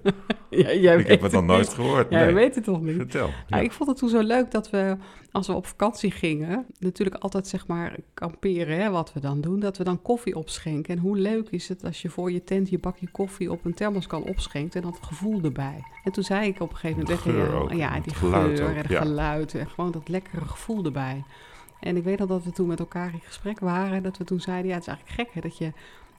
ja 0.50 0.72
jij 0.74 0.98
ik 0.98 1.06
heb 1.06 1.20
het 1.20 1.32
nog 1.32 1.44
nooit 1.44 1.68
gehoord. 1.68 2.10
Jij 2.10 2.34
weet 2.34 2.54
het 2.54 2.64
toch 2.64 2.80
niet? 2.80 2.96
Vertel. 2.96 3.30
Ja. 3.46 3.56
ik 3.56 3.72
vond 3.72 3.88
het 3.88 3.98
toen 3.98 4.08
zo 4.08 4.20
leuk 4.20 4.50
dat 4.50 4.70
we, 4.70 4.96
als 5.32 5.46
we 5.46 5.52
op 5.52 5.66
vakantie 5.66 6.10
gingen, 6.10 6.66
natuurlijk 6.78 7.16
altijd 7.16 7.46
zeg 7.46 7.66
maar 7.66 7.96
kamperen, 8.14 8.78
hè, 8.78 8.90
wat 8.90 9.12
we 9.12 9.20
dan 9.20 9.40
doen, 9.40 9.60
dat 9.60 9.76
we 9.76 9.84
dan 9.84 10.02
koffie 10.02 10.36
opschenken. 10.36 10.96
En 10.96 11.00
hoe 11.00 11.16
leuk 11.16 11.48
is 11.50 11.68
het 11.68 11.84
als 11.84 12.02
je 12.02 12.08
voor 12.08 12.32
je 12.32 12.44
tent 12.44 12.70
je 12.70 12.78
bakje 12.78 13.10
koffie 13.10 13.52
op 13.52 13.64
een 13.64 13.74
thermos 13.74 14.06
kan 14.06 14.22
opschenken 14.22 14.82
en 14.82 14.90
dat 14.90 14.98
gevoel 15.02 15.42
erbij. 15.42 15.82
En 16.04 16.12
toen 16.12 16.24
zei 16.24 16.48
ik 16.48 16.60
op 16.60 16.70
een 16.70 16.76
gegeven 16.76 17.02
moment, 17.02 17.20
geur 17.20 17.76
ja, 17.76 18.00
die 18.00 18.14
geur 18.14 18.76
en 18.76 18.84
geluid 18.88 19.54
en 19.54 19.70
gewoon 19.70 19.90
dat 19.90 20.08
lekkere 20.08 20.44
gevoel 20.44 20.84
erbij. 20.84 21.24
En 21.80 21.96
ik 21.96 22.04
weet 22.04 22.20
al 22.20 22.26
dat 22.26 22.44
we 22.44 22.52
toen 22.52 22.66
met 22.66 22.78
elkaar 22.78 23.12
in 23.12 23.20
gesprek 23.20 23.60
waren, 23.60 24.02
dat 24.02 24.16
we 24.16 24.24
toen 24.24 24.40
zeiden, 24.40 24.66
ja, 24.66 24.74
het 24.74 24.86
is 24.86 24.88
eigenlijk 24.88 25.20
gek 25.20 25.34
hè, 25.34 25.40
dat 25.48 25.58
je 25.58 25.72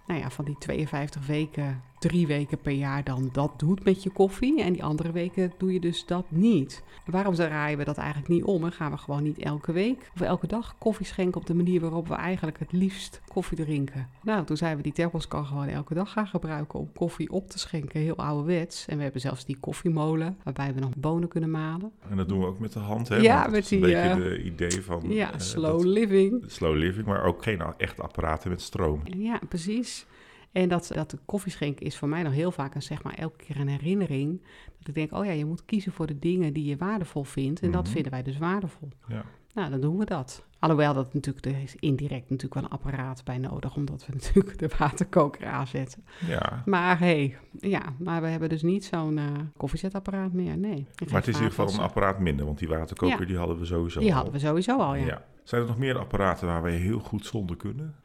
nou 0.06 0.20
ja, 0.20 0.30
van 0.30 0.46
die 0.46 0.58
52 0.58 1.26
weken 1.26 1.82
drie 2.00 2.28
weken 2.28 2.58
per 2.58 2.72
jaar 2.72 3.04
dan 3.04 3.30
dat 3.32 3.60
doet 3.60 3.84
met 3.84 4.04
je 4.04 4.10
koffie. 4.10 4.62
En 4.62 4.74
die 4.74 4.84
andere 4.84 5.12
weken 5.12 5.54
doe 5.58 5.74
je 5.74 5.80
dus 5.80 6.06
dat 6.06 6.26
niet. 6.30 6.84
Waarom 7.06 7.34
draaien 7.34 7.78
we 7.78 7.84
dat 7.84 7.98
eigenlijk 7.98 8.30
niet 8.30 8.44
om? 8.44 8.64
En 8.64 8.72
gaan 8.72 8.92
we 8.92 8.98
gewoon 8.98 9.24
niet 9.24 9.40
elke 9.40 9.72
week 9.72 10.12
of 10.14 10.22
elke 10.22 10.48
dag 10.48 10.76
koffie 10.78 11.06
schenken 11.06 11.42
op 11.42 11.48
de 11.48 11.54
manier 11.54 11.82
waarop 11.82 12.08
we 12.08 12.14
eigenlijk 12.14 12.60
het 12.60 12.72
liefst 12.72 13.22
koffie 13.28 13.58
drinken? 13.58 14.10
Nou, 14.24 14.46
toen 14.46 14.58
zijn 14.58 14.78
we 14.78 14.84
die 14.84 14.92
thermos 14.92 15.28
kan 15.28 15.46
gewoon 15.46 15.68
elke 15.68 15.94
dag 15.94 16.12
gaan 16.12 16.28
gebruiken 16.28 16.80
om 16.80 16.92
koffie 16.94 17.32
op 17.32 17.50
te 17.50 17.60
schenken. 17.60 18.00
Heel 18.00 18.16
ouderwets. 18.16 18.86
En 18.88 18.98
we 18.98 19.04
hebben 19.04 19.22
zelfs 19.22 19.46
die 19.46 19.58
koffiemolen 19.60 20.38
waarbij 20.44 20.74
we 20.74 20.80
nog 20.80 20.96
bonen 20.96 21.28
kunnen 21.28 21.52
malen. 21.52 21.92
En 22.10 22.18
dat 22.18 22.30
doen 22.30 22.40
we 22.40 22.46
ook 22.46 22.60
met 22.60 22.74
de 22.74 22.80
hand, 22.80 23.08
hè? 23.08 23.16
Ja, 23.16 23.48
met 23.48 23.68
die... 23.68 23.78
een 23.78 23.84
beetje 23.84 24.10
uh, 24.10 24.16
de 24.16 24.44
idee 24.44 24.82
van... 24.82 25.04
Ja, 25.08 25.34
uh, 25.34 25.40
slow 25.40 25.84
living. 25.84 26.44
Slow 26.48 26.76
living, 26.76 27.06
maar 27.06 27.24
ook 27.24 27.44
geen 27.44 27.62
echt 27.78 28.00
apparaten 28.00 28.50
met 28.50 28.62
stroom. 28.62 29.02
Ja, 29.04 29.40
precies. 29.50 30.06
En 30.58 30.70
dat, 30.70 30.92
dat 30.94 31.18
koffieschenken 31.26 31.86
is 31.86 31.98
voor 31.98 32.08
mij 32.08 32.24
nog 32.24 32.34
heel 32.34 32.52
vaak 32.52 32.76
een, 32.76 32.82
zeg 32.82 33.04
maar, 33.04 33.14
elke 33.14 33.46
keer 33.46 33.60
een 33.60 33.68
herinnering. 33.68 34.42
Dat 34.78 34.88
ik 34.88 34.94
denk, 34.94 35.14
oh 35.14 35.26
ja, 35.26 35.32
je 35.32 35.46
moet 35.46 35.66
kiezen 35.66 35.92
voor 35.92 36.08
de 36.08 36.20
dingen 36.20 36.54
die 36.54 36.66
je 36.66 36.78
waardevol 36.78 37.24
vindt. 37.24 37.60
En 37.60 37.72
dat 37.72 37.84
mhm. 37.84 37.92
vinden 37.92 38.12
wij 38.12 38.24
dus 38.24 38.38
waardevol. 38.38 38.90
Ja. 39.08 39.24
Nou, 39.54 39.70
dan 39.70 39.82
doen 39.82 39.98
we 39.98 40.06
dat. 40.06 40.46
Alhoewel 40.60 40.94
dat 40.94 41.14
natuurlijk, 41.14 41.46
er 41.46 41.62
is 41.62 41.76
indirect 41.76 42.30
natuurlijk 42.30 42.54
wel 42.54 42.64
een 42.64 42.70
apparaat 42.70 43.24
bij 43.24 43.38
nodig, 43.38 43.76
omdat 43.76 44.06
we 44.06 44.14
natuurlijk 44.22 44.60
de 44.60 44.70
waterkoker 44.78 45.48
aanzetten. 45.48 46.06
Ja. 46.28 46.64
Maar 46.66 47.00
hey, 47.00 47.38
ja, 47.60 47.82
maar 48.00 48.22
we 48.22 48.28
hebben 48.28 48.50
dus 48.50 48.62
niet 48.62 48.86
zo'n 48.86 49.18
uh, 49.18 49.26
koffiezetapparaat 49.58 50.34
meer, 50.34 50.58
nee. 50.58 50.88
Maar 51.10 51.20
het 51.20 51.28
is 51.28 51.36
in 51.36 51.44
ieder 51.44 51.56
geval 51.56 51.74
een 51.74 51.86
apparaat 51.86 52.20
minder, 52.20 52.46
want 52.46 52.58
die 52.60 52.68
waterkoker 52.68 53.28
die 53.28 53.38
hadden 53.38 53.60
we 53.60 53.66
sowieso 53.66 54.00
Die 54.00 54.14
hadden 54.14 54.34
we 54.34 54.40
sowieso 54.40 54.78
al, 54.78 54.96
ja. 54.96 55.06
ja. 55.06 55.26
Zijn 55.44 55.62
er 55.62 55.68
nog 55.68 55.78
meer 55.78 55.98
apparaten 55.98 56.48
waar 56.48 56.62
wij 56.62 56.76
heel 56.76 57.00
goed 57.00 57.26
zonder 57.26 57.56
kunnen? 57.56 57.96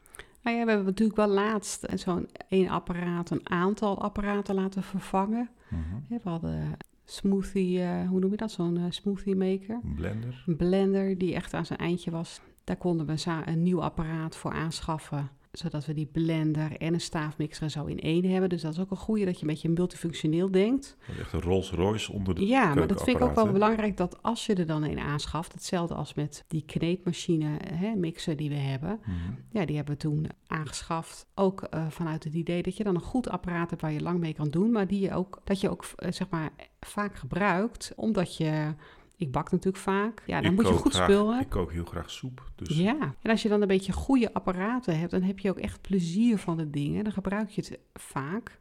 Nou 0.43 0.57
ja, 0.57 0.63
we 0.63 0.69
hebben 0.69 0.85
natuurlijk 0.85 1.17
wel 1.17 1.27
laatst 1.27 1.85
zo'n 1.95 2.29
één 2.47 2.69
apparaat, 2.69 3.29
een 3.29 3.49
aantal 3.49 4.01
apparaten 4.01 4.55
laten 4.55 4.83
vervangen. 4.83 5.49
Mhm. 5.69 6.21
We 6.23 6.29
hadden 6.29 6.77
smoothie, 7.05 7.79
uh, 7.79 8.07
hoe 8.09 8.19
noem 8.19 8.31
je 8.31 8.37
dat? 8.37 8.51
Zo'n 8.51 8.77
uh, 8.77 8.85
smoothie 8.89 9.35
maker. 9.35 9.79
Een 9.83 9.95
blender. 9.95 10.43
Een 10.45 10.55
blender 10.55 11.17
die 11.17 11.35
echt 11.35 11.53
aan 11.53 11.65
zijn 11.65 11.79
eindje 11.79 12.11
was. 12.11 12.41
Daar 12.63 12.77
konden 12.77 13.05
we 13.05 13.15
een 13.45 13.63
nieuw 13.63 13.81
apparaat 13.81 14.35
voor 14.35 14.51
aanschaffen 14.51 15.29
zodat 15.53 15.85
we 15.85 15.93
die 15.93 16.05
blender 16.05 16.77
en 16.77 16.93
een 16.93 17.01
staafmixer 17.01 17.69
zo 17.69 17.85
in 17.85 17.99
één 17.99 18.29
hebben. 18.29 18.49
Dus 18.49 18.61
dat 18.61 18.73
is 18.73 18.79
ook 18.79 18.91
een 18.91 18.97
goede 18.97 19.25
dat 19.25 19.35
je 19.35 19.41
een 19.41 19.47
beetje 19.47 19.69
multifunctioneel 19.69 20.51
denkt. 20.51 20.97
Echt 21.19 21.33
een 21.33 21.41
Rolls 21.41 21.71
Royce 21.71 22.11
onder 22.11 22.35
de 22.35 22.45
Ja, 22.45 22.73
maar 22.73 22.87
dat 22.87 23.03
vind 23.03 23.17
ik 23.17 23.23
ook 23.23 23.35
wel 23.35 23.51
belangrijk 23.51 23.97
dat 23.97 24.23
als 24.23 24.45
je 24.45 24.53
er 24.55 24.65
dan 24.65 24.83
een 24.83 24.99
aanschaft, 24.99 25.53
hetzelfde 25.53 25.95
als 25.95 26.13
met 26.13 26.45
die 26.47 26.63
kneedmachine 26.65 27.57
hè, 27.73 27.95
mixer 27.95 28.35
die 28.35 28.49
we 28.49 28.55
hebben. 28.55 28.99
Mhm. 29.01 29.33
Ja, 29.51 29.65
die 29.65 29.75
hebben 29.75 29.93
we 29.93 29.99
toen 29.99 30.27
aangeschaft. 30.47 31.25
Ook 31.35 31.67
uh, 31.73 31.87
vanuit 31.89 32.23
het 32.23 32.33
idee 32.33 32.63
dat 32.63 32.77
je 32.77 32.83
dan 32.83 32.95
een 32.95 33.01
goed 33.01 33.29
apparaat 33.29 33.69
hebt 33.69 33.81
waar 33.81 33.91
je 33.91 34.01
lang 34.01 34.19
mee 34.19 34.33
kan 34.33 34.49
doen, 34.49 34.71
maar 34.71 34.87
die 34.87 34.99
je 34.99 35.13
ook, 35.13 35.41
dat 35.43 35.61
je 35.61 35.69
ook 35.69 35.83
uh, 35.83 36.11
zeg 36.11 36.29
maar 36.29 36.49
vaak 36.79 37.15
gebruikt, 37.15 37.93
omdat 37.95 38.37
je 38.37 38.73
ik 39.17 39.31
bak 39.31 39.51
natuurlijk 39.51 39.83
vaak. 39.83 40.23
Ja, 40.25 40.41
dan 40.41 40.51
Ik 40.51 40.57
moet 40.57 40.67
je 40.67 40.73
goed 40.73 40.93
graag- 40.93 41.09
spullen. 41.09 41.39
Ik 41.39 41.49
kook 41.49 41.71
heel 41.71 41.85
graag 41.85 42.11
soep. 42.11 42.51
Dus 42.55 42.77
Ja, 42.77 43.15
en 43.21 43.31
als 43.31 43.41
je 43.41 43.49
dan 43.49 43.61
een 43.61 43.67
beetje 43.67 43.91
goede 43.93 44.33
apparaten 44.33 44.99
hebt, 44.99 45.11
dan 45.11 45.21
heb 45.21 45.39
je 45.39 45.49
ook 45.49 45.59
echt 45.59 45.81
plezier 45.81 46.37
van 46.37 46.57
de 46.57 46.69
dingen. 46.69 47.03
Dan 47.03 47.13
gebruik 47.13 47.49
je 47.49 47.61
het 47.61 47.79
vaak. 47.93 48.59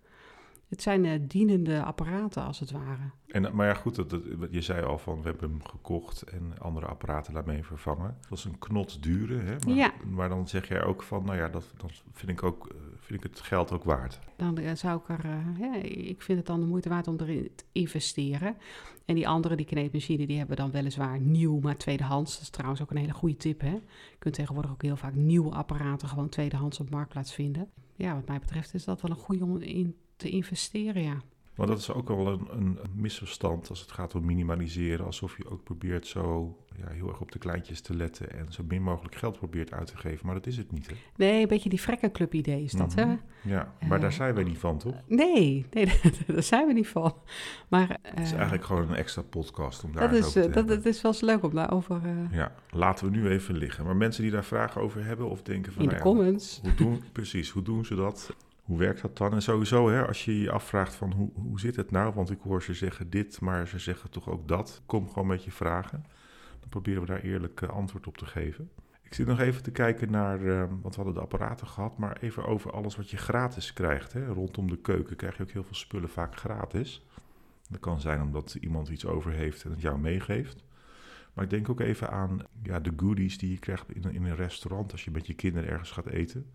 Het 0.72 0.82
zijn 0.82 1.04
eh, 1.04 1.20
dienende 1.28 1.82
apparaten, 1.84 2.44
als 2.44 2.58
het 2.60 2.70
ware. 2.70 3.10
En, 3.26 3.54
maar 3.56 3.66
ja, 3.66 3.74
goed, 3.74 3.94
dat, 3.94 4.10
dat- 4.10 4.22
je 4.50 4.60
zei 4.60 4.84
al 4.84 4.98
van 4.98 5.22
we 5.22 5.28
hebben 5.28 5.50
hem 5.50 5.64
gekocht 5.64 6.22
en 6.22 6.52
andere 6.58 6.86
apparaten 6.86 7.34
daarmee 7.34 7.62
vervangen. 7.64 8.16
Dat 8.20 8.28
was 8.28 8.44
een 8.44 8.58
knot 8.58 9.02
dure, 9.02 9.38
hè? 9.38 9.56
Maar, 9.66 9.74
Ja. 9.74 9.92
maar 10.10 10.28
dan 10.28 10.48
zeg 10.48 10.68
jij 10.68 10.84
ook 10.84 11.02
van, 11.02 11.24
nou 11.24 11.36
ja, 11.38 11.48
dat, 11.48 11.72
dan 11.76 11.90
vind 12.12 12.30
ik, 12.30 12.42
ook, 12.42 12.66
eh, 12.68 12.74
vind 13.00 13.24
ik 13.24 13.30
het 13.30 13.40
geld 13.40 13.72
ook 13.72 13.84
waard. 13.84 14.18
Dan 14.36 14.58
eh, 14.58 14.74
zou 14.74 15.00
ik 15.00 15.08
er, 15.08 15.26
ja, 15.58 15.74
ik 15.82 16.22
vind 16.22 16.38
het 16.38 16.46
dan 16.46 16.60
de 16.60 16.66
moeite 16.66 16.88
waard 16.88 17.08
om 17.08 17.16
erin 17.20 17.50
te 17.54 17.64
investeren. 17.72 18.56
En 19.04 19.14
die 19.14 19.28
andere, 19.28 19.56
die 19.56 19.66
kneedmachine, 19.66 20.26
die 20.26 20.38
hebben 20.38 20.56
we 20.56 20.62
dan 20.62 20.70
weliswaar 20.70 21.20
nieuw, 21.20 21.58
maar 21.60 21.76
tweedehands. 21.76 22.32
Dat 22.32 22.42
is 22.42 22.50
trouwens 22.50 22.82
ook 22.82 22.90
een 22.90 22.96
hele 22.96 23.12
goede 23.12 23.36
tip, 23.36 23.60
hè. 23.60 23.70
Je 24.10 24.16
kunt 24.18 24.34
tegenwoordig 24.34 24.70
ook 24.72 24.82
heel 24.82 24.96
vaak 24.96 25.14
nieuwe 25.14 25.50
apparaten 25.54 26.08
gewoon 26.08 26.28
tweedehands 26.28 26.80
op 26.80 26.90
Marktplaats 26.90 27.34
vinden. 27.34 27.68
Ja, 27.96 28.14
wat 28.14 28.28
mij 28.28 28.38
betreft 28.38 28.74
is 28.74 28.84
dat 28.84 29.00
wel 29.00 29.10
een 29.10 29.16
goede 29.16 29.44
om 29.44 29.56
in 29.56 29.96
te 30.22 30.28
investeren, 30.30 31.02
ja. 31.02 31.16
Want 31.54 31.68
dat 31.68 31.78
is 31.78 31.92
ook 31.92 32.08
wel 32.08 32.26
een, 32.26 32.46
een 32.50 32.78
misverstand 32.94 33.68
als 33.68 33.80
het 33.80 33.92
gaat 33.92 34.14
om 34.14 34.24
minimaliseren. 34.24 35.06
Alsof 35.06 35.36
je 35.36 35.50
ook 35.50 35.62
probeert 35.64 36.06
zo 36.06 36.56
ja, 36.76 36.88
heel 36.88 37.08
erg 37.08 37.20
op 37.20 37.32
de 37.32 37.38
kleintjes 37.38 37.80
te 37.80 37.94
letten 37.96 38.30
en 38.32 38.46
zo 38.52 38.62
min 38.68 38.82
mogelijk 38.82 39.14
geld 39.14 39.36
probeert 39.38 39.72
uit 39.72 39.86
te 39.86 39.96
geven. 39.96 40.26
Maar 40.26 40.34
dat 40.34 40.46
is 40.46 40.56
het 40.56 40.72
niet, 40.72 40.86
hè? 40.86 40.94
Nee, 41.16 41.42
een 41.42 41.48
beetje 41.48 41.68
die 41.68 41.78
frekkenclub 41.78 42.34
idee 42.34 42.62
is 42.64 42.72
dat, 42.72 42.94
Mhm. 42.96 43.08
hè? 43.08 43.16
Ja, 43.54 43.74
maar 43.88 44.00
daar 44.00 44.10
Eh, 44.10 44.16
zijn 44.16 44.34
wij 44.34 44.44
niet 44.44 44.58
van, 44.58 44.78
toch? 44.78 44.94
Nee, 45.06 45.66
nee, 45.70 45.86
daar 46.26 46.42
zijn 46.42 46.66
we 46.66 46.72
niet 46.72 46.88
van. 46.88 47.14
Maar 47.68 47.98
Het 48.02 48.18
is 48.20 48.28
eh, 48.30 48.34
eigenlijk 48.36 48.64
gewoon 48.64 48.88
een 48.88 48.94
extra 48.96 49.22
podcast 49.22 49.84
om 49.84 49.92
daar 49.92 50.08
dat, 50.08 50.16
eens 50.16 50.26
is, 50.26 50.36
over 50.36 50.52
te 50.52 50.60
eh, 50.60 50.66
dat, 50.66 50.76
het 50.76 50.86
is 50.86 51.02
wel 51.02 51.12
eens 51.12 51.20
leuk 51.20 51.42
om 51.42 51.54
daarover 51.54 52.00
eh, 52.04 52.36
Ja, 52.36 52.54
laten 52.70 53.04
we 53.10 53.16
nu 53.16 53.28
even 53.28 53.56
liggen. 53.56 53.84
Maar 53.84 53.96
mensen 53.96 54.22
die 54.22 54.32
daar 54.32 54.44
vragen 54.44 54.80
over 54.80 55.04
hebben 55.04 55.28
of 55.30 55.42
denken 55.42 55.72
van... 55.72 55.82
in 55.82 55.88
de 55.88 55.94
nou 55.94 56.06
ja, 56.08 56.12
comments. 56.14 56.58
Hoe 56.62 56.74
doen, 56.74 57.02
precies, 57.12 57.50
hoe 57.50 57.62
doen 57.62 57.84
ze 57.84 57.94
dat? 57.94 58.36
Hoe 58.62 58.78
werkt 58.78 59.02
dat 59.02 59.16
dan? 59.16 59.32
En 59.32 59.42
sowieso, 59.42 59.90
hè, 59.90 60.06
als 60.06 60.24
je 60.24 60.40
je 60.40 60.50
afvraagt 60.50 60.94
van 60.94 61.12
hoe, 61.12 61.30
hoe 61.34 61.60
zit 61.60 61.76
het 61.76 61.90
nou? 61.90 62.14
Want 62.14 62.30
ik 62.30 62.40
hoor 62.40 62.62
ze 62.62 62.74
zeggen 62.74 63.10
dit, 63.10 63.40
maar 63.40 63.68
ze 63.68 63.78
zeggen 63.78 64.10
toch 64.10 64.28
ook 64.28 64.48
dat. 64.48 64.82
Kom 64.86 65.08
gewoon 65.08 65.28
met 65.28 65.44
je 65.44 65.50
vragen. 65.50 66.04
Dan 66.60 66.68
proberen 66.68 67.00
we 67.00 67.06
daar 67.06 67.20
eerlijk 67.20 67.62
eh, 67.62 67.68
antwoord 67.68 68.06
op 68.06 68.16
te 68.16 68.26
geven. 68.26 68.70
Ik 69.02 69.14
zit 69.14 69.26
nog 69.26 69.40
even 69.40 69.62
te 69.62 69.70
kijken 69.70 70.10
naar, 70.10 70.46
eh, 70.46 70.58
want 70.58 70.94
we 70.94 71.02
hadden 71.02 71.14
de 71.14 71.20
apparaten 71.20 71.66
gehad, 71.66 71.98
maar 71.98 72.16
even 72.20 72.44
over 72.44 72.72
alles 72.72 72.96
wat 72.96 73.10
je 73.10 73.16
gratis 73.16 73.72
krijgt. 73.72 74.12
Hè. 74.12 74.26
Rondom 74.26 74.70
de 74.70 74.78
keuken 74.78 75.16
krijg 75.16 75.36
je 75.36 75.42
ook 75.42 75.50
heel 75.50 75.64
veel 75.64 75.74
spullen 75.74 76.08
vaak 76.08 76.36
gratis. 76.36 77.06
Dat 77.68 77.80
kan 77.80 78.00
zijn 78.00 78.22
omdat 78.22 78.56
iemand 78.60 78.88
iets 78.88 79.06
over 79.06 79.32
heeft 79.32 79.64
en 79.64 79.70
het 79.70 79.80
jou 79.80 79.98
meegeeft. 79.98 80.64
Maar 81.32 81.44
ik 81.44 81.50
denk 81.50 81.68
ook 81.68 81.80
even 81.80 82.10
aan 82.10 82.38
ja, 82.62 82.80
de 82.80 82.92
goodies 82.96 83.38
die 83.38 83.50
je 83.50 83.58
krijgt 83.58 83.94
in, 83.94 84.14
in 84.14 84.24
een 84.24 84.36
restaurant 84.36 84.92
als 84.92 85.04
je 85.04 85.10
met 85.10 85.26
je 85.26 85.34
kinderen 85.34 85.68
ergens 85.68 85.90
gaat 85.90 86.06
eten 86.06 86.46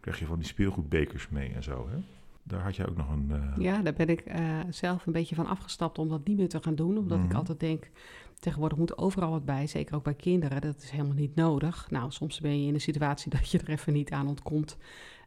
krijg 0.00 0.18
je 0.18 0.26
van 0.26 0.38
die 0.38 0.46
speelgoedbekers 0.46 1.28
mee 1.28 1.52
en 1.52 1.62
zo. 1.62 1.88
Hè? 1.90 1.96
Daar 2.42 2.60
had 2.62 2.76
jij 2.76 2.88
ook 2.88 2.96
nog 2.96 3.10
een. 3.10 3.30
eh, 3.30 3.62
Ja, 3.62 3.82
daar 3.82 3.92
ben 3.92 4.08
ik 4.08 4.20
eh, 4.20 4.58
zelf 4.70 5.06
een 5.06 5.12
beetje 5.12 5.34
van 5.34 5.46
afgestapt 5.46 5.98
om 5.98 6.08
dat 6.08 6.26
niet 6.26 6.36
meer 6.36 6.48
te 6.48 6.62
gaan 6.62 6.74
doen. 6.74 6.98
Omdat 6.98 7.18
ik 7.18 7.24
Mhm. 7.24 7.36
altijd 7.36 7.60
denk, 7.60 7.90
tegenwoordig 8.38 8.78
moet 8.78 8.98
overal 8.98 9.30
wat 9.30 9.44
bij. 9.44 9.66
Zeker 9.66 9.94
ook 9.94 10.04
bij 10.04 10.14
kinderen. 10.14 10.60
Dat 10.60 10.82
is 10.82 10.90
helemaal 10.90 11.14
niet 11.14 11.34
nodig. 11.34 11.90
Nou, 11.90 12.10
soms 12.10 12.40
ben 12.40 12.60
je 12.62 12.66
in 12.68 12.74
een 12.74 12.80
situatie 12.80 13.30
dat 13.36 13.50
je 13.50 13.58
er 13.58 13.68
even 13.68 13.92
niet 13.92 14.10
aan 14.10 14.26
ontkomt. 14.28 14.76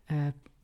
Eh, 0.06 0.18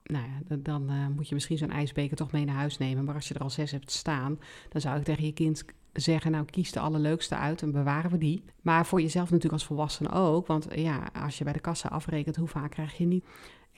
nou 0.03 0.25
ja, 0.25 0.55
dan- 0.57 1.11
moet 1.15 1.27
je 1.27 1.33
misschien 1.33 1.57
zo'n 1.57 1.71
ijsbeker 1.71 2.17
toch 2.17 2.31
mee 2.31 2.45
naar 2.45 2.55
huis 2.55 2.77
nemen. 2.77 3.03
Maar 3.03 3.15
als 3.15 3.27
je 3.27 3.33
er 3.33 3.41
al 3.41 3.49
zes 3.49 3.71
hebt 3.71 3.91
staan, 3.91 4.39
dan 4.69 4.81
zou 4.81 4.97
ik 4.97 5.03
tegen 5.03 5.25
je 5.25 5.33
kind 5.33 5.65
zeggen, 5.93 6.31
nou 6.31 6.45
kies 6.45 6.71
de 6.71 6.79
allerleukste 6.79 7.35
uit 7.35 7.61
en 7.61 7.71
bewaren 7.71 8.11
we 8.11 8.17
die. 8.17 8.43
Maar 8.61 8.85
voor 8.85 9.01
jezelf 9.01 9.25
natuurlijk 9.25 9.53
als 9.53 9.65
volwassene 9.65 10.11
ook. 10.11 10.47
Want 10.47 10.67
ja, 10.75 11.09
als 11.13 11.37
je 11.37 11.43
bij 11.43 11.53
de 11.53 11.59
kassa 11.59 11.89
afrekent, 11.89 12.35
hoe 12.35 12.47
vaak 12.47 12.71
krijg 12.71 12.97
je 12.97 13.05
niet 13.05 13.25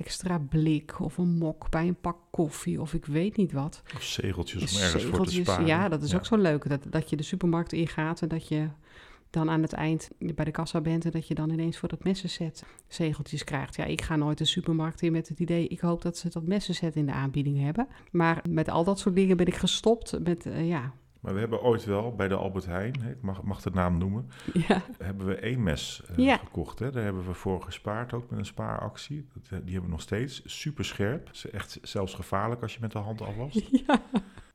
extra 0.03 0.39
blik 0.39 0.99
of 0.99 1.17
een 1.17 1.37
mok 1.37 1.69
bij 1.69 1.87
een 1.87 1.99
pak 2.01 2.17
koffie 2.31 2.81
of 2.81 2.93
ik 2.93 3.05
weet 3.05 3.37
niet 3.37 3.51
wat. 3.51 3.81
Of 3.95 4.03
zegeltjes 4.03 4.61
om 4.61 4.81
ergens 4.81 4.91
voor 4.91 4.99
te 5.01 5.07
Zegeltjes, 5.07 5.43
sparen. 5.43 5.65
Ja, 5.65 5.89
dat 5.89 6.01
is 6.01 6.15
ook 6.15 6.25
zo 6.25 6.37
leuk. 6.37 6.69
Dat, 6.69 6.85
dat 6.89 7.09
je 7.09 7.15
de 7.15 7.23
supermarkt 7.23 7.73
ingaat 7.73 8.21
en 8.21 8.27
dat 8.27 8.47
je 8.47 8.69
dan 9.29 9.49
aan 9.49 9.61
het 9.61 9.73
eind 9.73 10.09
bij 10.17 10.45
de 10.45 10.51
kassa 10.51 10.81
bent 10.81 11.05
en 11.05 11.11
dat 11.11 11.27
je 11.27 11.33
dan 11.33 11.49
ineens 11.49 11.77
voor 11.77 11.89
dat 11.89 12.03
messenset 12.03 12.63
zegeltjes 12.87 13.43
krijgt. 13.43 13.75
Ja, 13.75 13.83
ik 13.83 14.01
ga 14.01 14.15
nooit 14.15 14.37
de 14.37 14.45
supermarkt 14.45 15.01
in 15.01 15.11
met 15.11 15.27
het 15.27 15.39
idee, 15.39 15.67
ik 15.67 15.79
hoop 15.79 16.01
dat 16.01 16.17
ze 16.17 16.29
dat 16.29 16.43
messenset 16.43 16.95
in 16.95 17.05
de 17.05 17.11
aanbieding 17.11 17.59
hebben. 17.59 17.87
Maar 18.11 18.43
met 18.49 18.69
al 18.69 18.83
dat 18.83 18.99
soort 18.99 19.15
dingen 19.15 19.37
ben 19.37 19.45
ik 19.45 19.55
gestopt 19.55 20.19
met, 20.23 20.45
eh, 20.45 20.67
ja, 20.67 20.93
Maar 21.21 21.33
we 21.33 21.39
hebben 21.39 21.61
ooit 21.61 21.85
wel 21.85 22.15
bij 22.15 22.27
de 22.27 22.35
Albert 22.35 22.65
Heijn, 22.65 22.93
ik 22.93 23.21
mag, 23.21 23.43
mag 23.43 23.61
de 23.61 23.69
naam 23.73 23.97
noemen, 23.97 24.29
ja, 24.53 24.81
hebben 24.97 25.25
we 25.27 25.35
één 25.35 25.63
mes 25.63 26.01
eh, 26.09 26.17
Ja. 26.25 26.37
gekocht. 26.37 26.79
Hè? 26.79 26.91
Daar 26.91 27.03
hebben 27.03 27.25
we 27.25 27.33
voor 27.33 27.61
gespaard, 27.61 28.13
ook 28.13 28.29
met 28.29 28.39
een 28.39 28.45
spaaractie. 28.45 29.27
Dat, 29.33 29.43
eh, 29.43 29.49
die 29.49 29.59
hebben 29.71 29.83
we 29.83 29.89
nog 29.89 30.01
steeds. 30.01 30.41
Super 30.45 30.85
scherp. 30.85 31.29
Is 31.31 31.49
echt 31.49 31.79
zelfs 31.81 32.13
gevaarlijk 32.13 32.61
als 32.61 32.73
je 32.73 32.79
met 32.81 32.91
de 32.91 32.97
hand 32.97 33.21
afwast. 33.21 33.69
ja. 33.87 34.01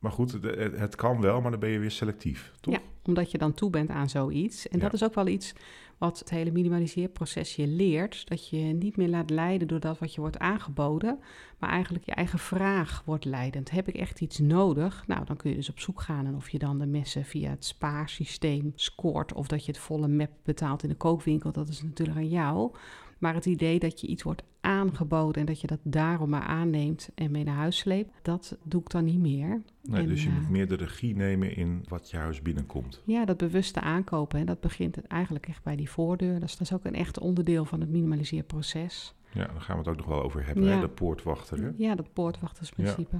Maar 0.00 0.12
goed, 0.12 0.32
het, 0.32 0.42
het- 0.44 0.78
het 0.78 0.94
kan 0.94 1.20
wel, 1.20 1.40
maar 1.40 1.50
dan 1.50 1.60
ben 1.60 1.70
je 1.70 1.78
weer 1.78 1.90
selectief, 1.90 2.52
toch? 2.60 2.78
Omdat 3.06 3.30
je 3.30 3.38
dan 3.38 3.54
toe 3.54 3.70
bent 3.70 3.90
aan 3.90 4.08
zoiets. 4.08 4.68
En 4.68 4.78
dat 4.78 4.92
is 4.92 5.04
ook 5.04 5.14
wel 5.14 5.26
iets 5.26 5.54
wat 5.98 6.18
het 6.18 6.30
hele 6.30 6.50
minimaliseerproces 6.50 7.56
je 7.56 7.66
leert. 7.66 8.28
Dat 8.28 8.48
je 8.48 8.56
niet 8.56 8.96
meer 8.96 9.08
laat 9.08 9.30
leiden 9.30 9.68
door 9.68 9.80
dat 9.80 9.98
wat 9.98 10.14
je 10.14 10.20
wordt 10.20 10.38
aangeboden, 10.38 11.18
maar 11.58 11.70
eigenlijk 11.70 12.04
je 12.04 12.12
eigen 12.12 12.38
vraag 12.38 13.02
wordt 13.04 13.24
leidend. 13.24 13.70
Heb 13.70 13.88
ik 13.88 13.94
echt 13.94 14.20
iets 14.20 14.38
nodig? 14.38 15.04
Nou, 15.06 15.24
dan 15.24 15.36
kun 15.36 15.50
je 15.50 15.56
dus 15.56 15.70
op 15.70 15.80
zoek 15.80 16.00
gaan 16.00 16.26
en 16.26 16.34
of 16.34 16.48
je 16.48 16.58
dan 16.58 16.78
de 16.78 16.86
messen 16.86 17.24
via 17.24 17.50
het 17.50 17.64
spaarsysteem 17.64 18.72
scoort 18.74 19.32
of 19.32 19.46
dat 19.46 19.64
je 19.64 19.72
het 19.72 19.80
volle 19.80 20.08
map 20.08 20.30
betaalt 20.42 20.82
in 20.82 20.88
de 20.88 20.94
kookwinkel, 20.94 21.52
dat 21.52 21.68
is 21.68 21.82
natuurlijk 21.82 22.18
aan 22.18 22.28
jou. 22.28 22.74
Maar 23.18 23.34
het 23.34 23.46
idee 23.46 23.78
dat 23.78 24.00
je 24.00 24.06
iets 24.06 24.22
wordt 24.22 24.42
aangeboden 24.60 25.40
en 25.40 25.46
dat 25.46 25.60
je 25.60 25.66
dat 25.66 25.80
daarom 25.82 26.30
maar 26.30 26.42
aanneemt 26.42 27.10
en 27.14 27.30
mee 27.30 27.44
naar 27.44 27.56
huis 27.56 27.76
sleept, 27.76 28.10
dat 28.22 28.56
doe 28.62 28.80
ik 28.80 28.90
dan 28.90 29.04
niet 29.04 29.18
meer. 29.18 29.62
Nee, 29.82 30.02
En, 30.02 30.08
dus 30.08 30.22
je 30.22 30.28
eh, 30.28 30.34
moet 30.34 30.50
meer 30.50 30.68
de 30.68 30.74
regie 30.74 31.16
nemen 31.16 31.56
in 31.56 31.84
wat 31.88 32.10
je 32.10 32.16
huis 32.16 32.42
binnenkomt. 32.42 33.02
Ja, 33.04 33.24
dat 33.24 33.36
bewuste 33.36 33.80
aankopen, 33.80 34.38
hè, 34.38 34.44
dat 34.44 34.60
begint 34.60 35.06
eigenlijk 35.06 35.46
echt 35.46 35.62
bij 35.62 35.76
die 35.76 35.90
voordeur. 35.90 36.40
Dat 36.40 36.48
is, 36.48 36.56
dat 36.56 36.60
is 36.60 36.72
ook 36.72 36.84
een 36.84 36.94
echt 36.94 37.18
onderdeel 37.18 37.64
van 37.64 37.80
het 37.80 37.90
minimaliseerproces. 37.90 39.14
Ja, 39.36 39.46
daar 39.46 39.60
gaan 39.60 39.76
we 39.78 39.82
het 39.82 39.88
ook 39.90 39.96
nog 39.96 40.06
wel 40.06 40.22
over 40.22 40.46
hebben, 40.46 40.64
Ja. 40.64 40.74
hè? 40.74 40.80
de 40.80 40.88
poortwachter. 40.88 41.62
Hè? 41.62 41.70
Ja, 41.76 41.94
dat 41.94 42.12
poortwachtersprincipe. 42.12 43.16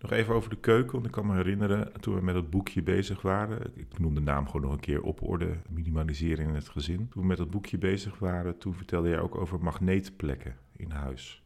Nog 0.00 0.10
even 0.10 0.34
over 0.34 0.50
de 0.50 0.56
keuken, 0.56 0.92
want 0.92 1.06
ik 1.06 1.10
kan 1.12 1.26
me 1.26 1.34
herinneren 1.34 1.92
toen 2.00 2.14
we 2.14 2.20
met 2.22 2.34
het 2.34 2.50
boekje 2.50 2.82
bezig 2.82 3.22
waren. 3.22 3.70
Ik 3.74 3.98
noem 3.98 4.14
de 4.14 4.20
naam 4.20 4.46
gewoon 4.46 4.62
nog 4.62 4.72
een 4.72 4.80
keer 4.80 5.02
op 5.02 5.22
orde, 5.22 5.56
minimaliseren 5.68 6.48
in 6.48 6.54
het 6.54 6.68
gezin. 6.68 7.08
Toen 7.08 7.22
we 7.22 7.28
met 7.28 7.38
het 7.38 7.50
boekje 7.50 7.78
bezig 7.78 8.18
waren, 8.18 8.58
toen 8.58 8.74
vertelde 8.74 9.08
jij 9.08 9.20
ook 9.20 9.34
over 9.34 9.58
magneetplekken 9.62 10.56
in 10.76 10.90
huis. 10.90 11.42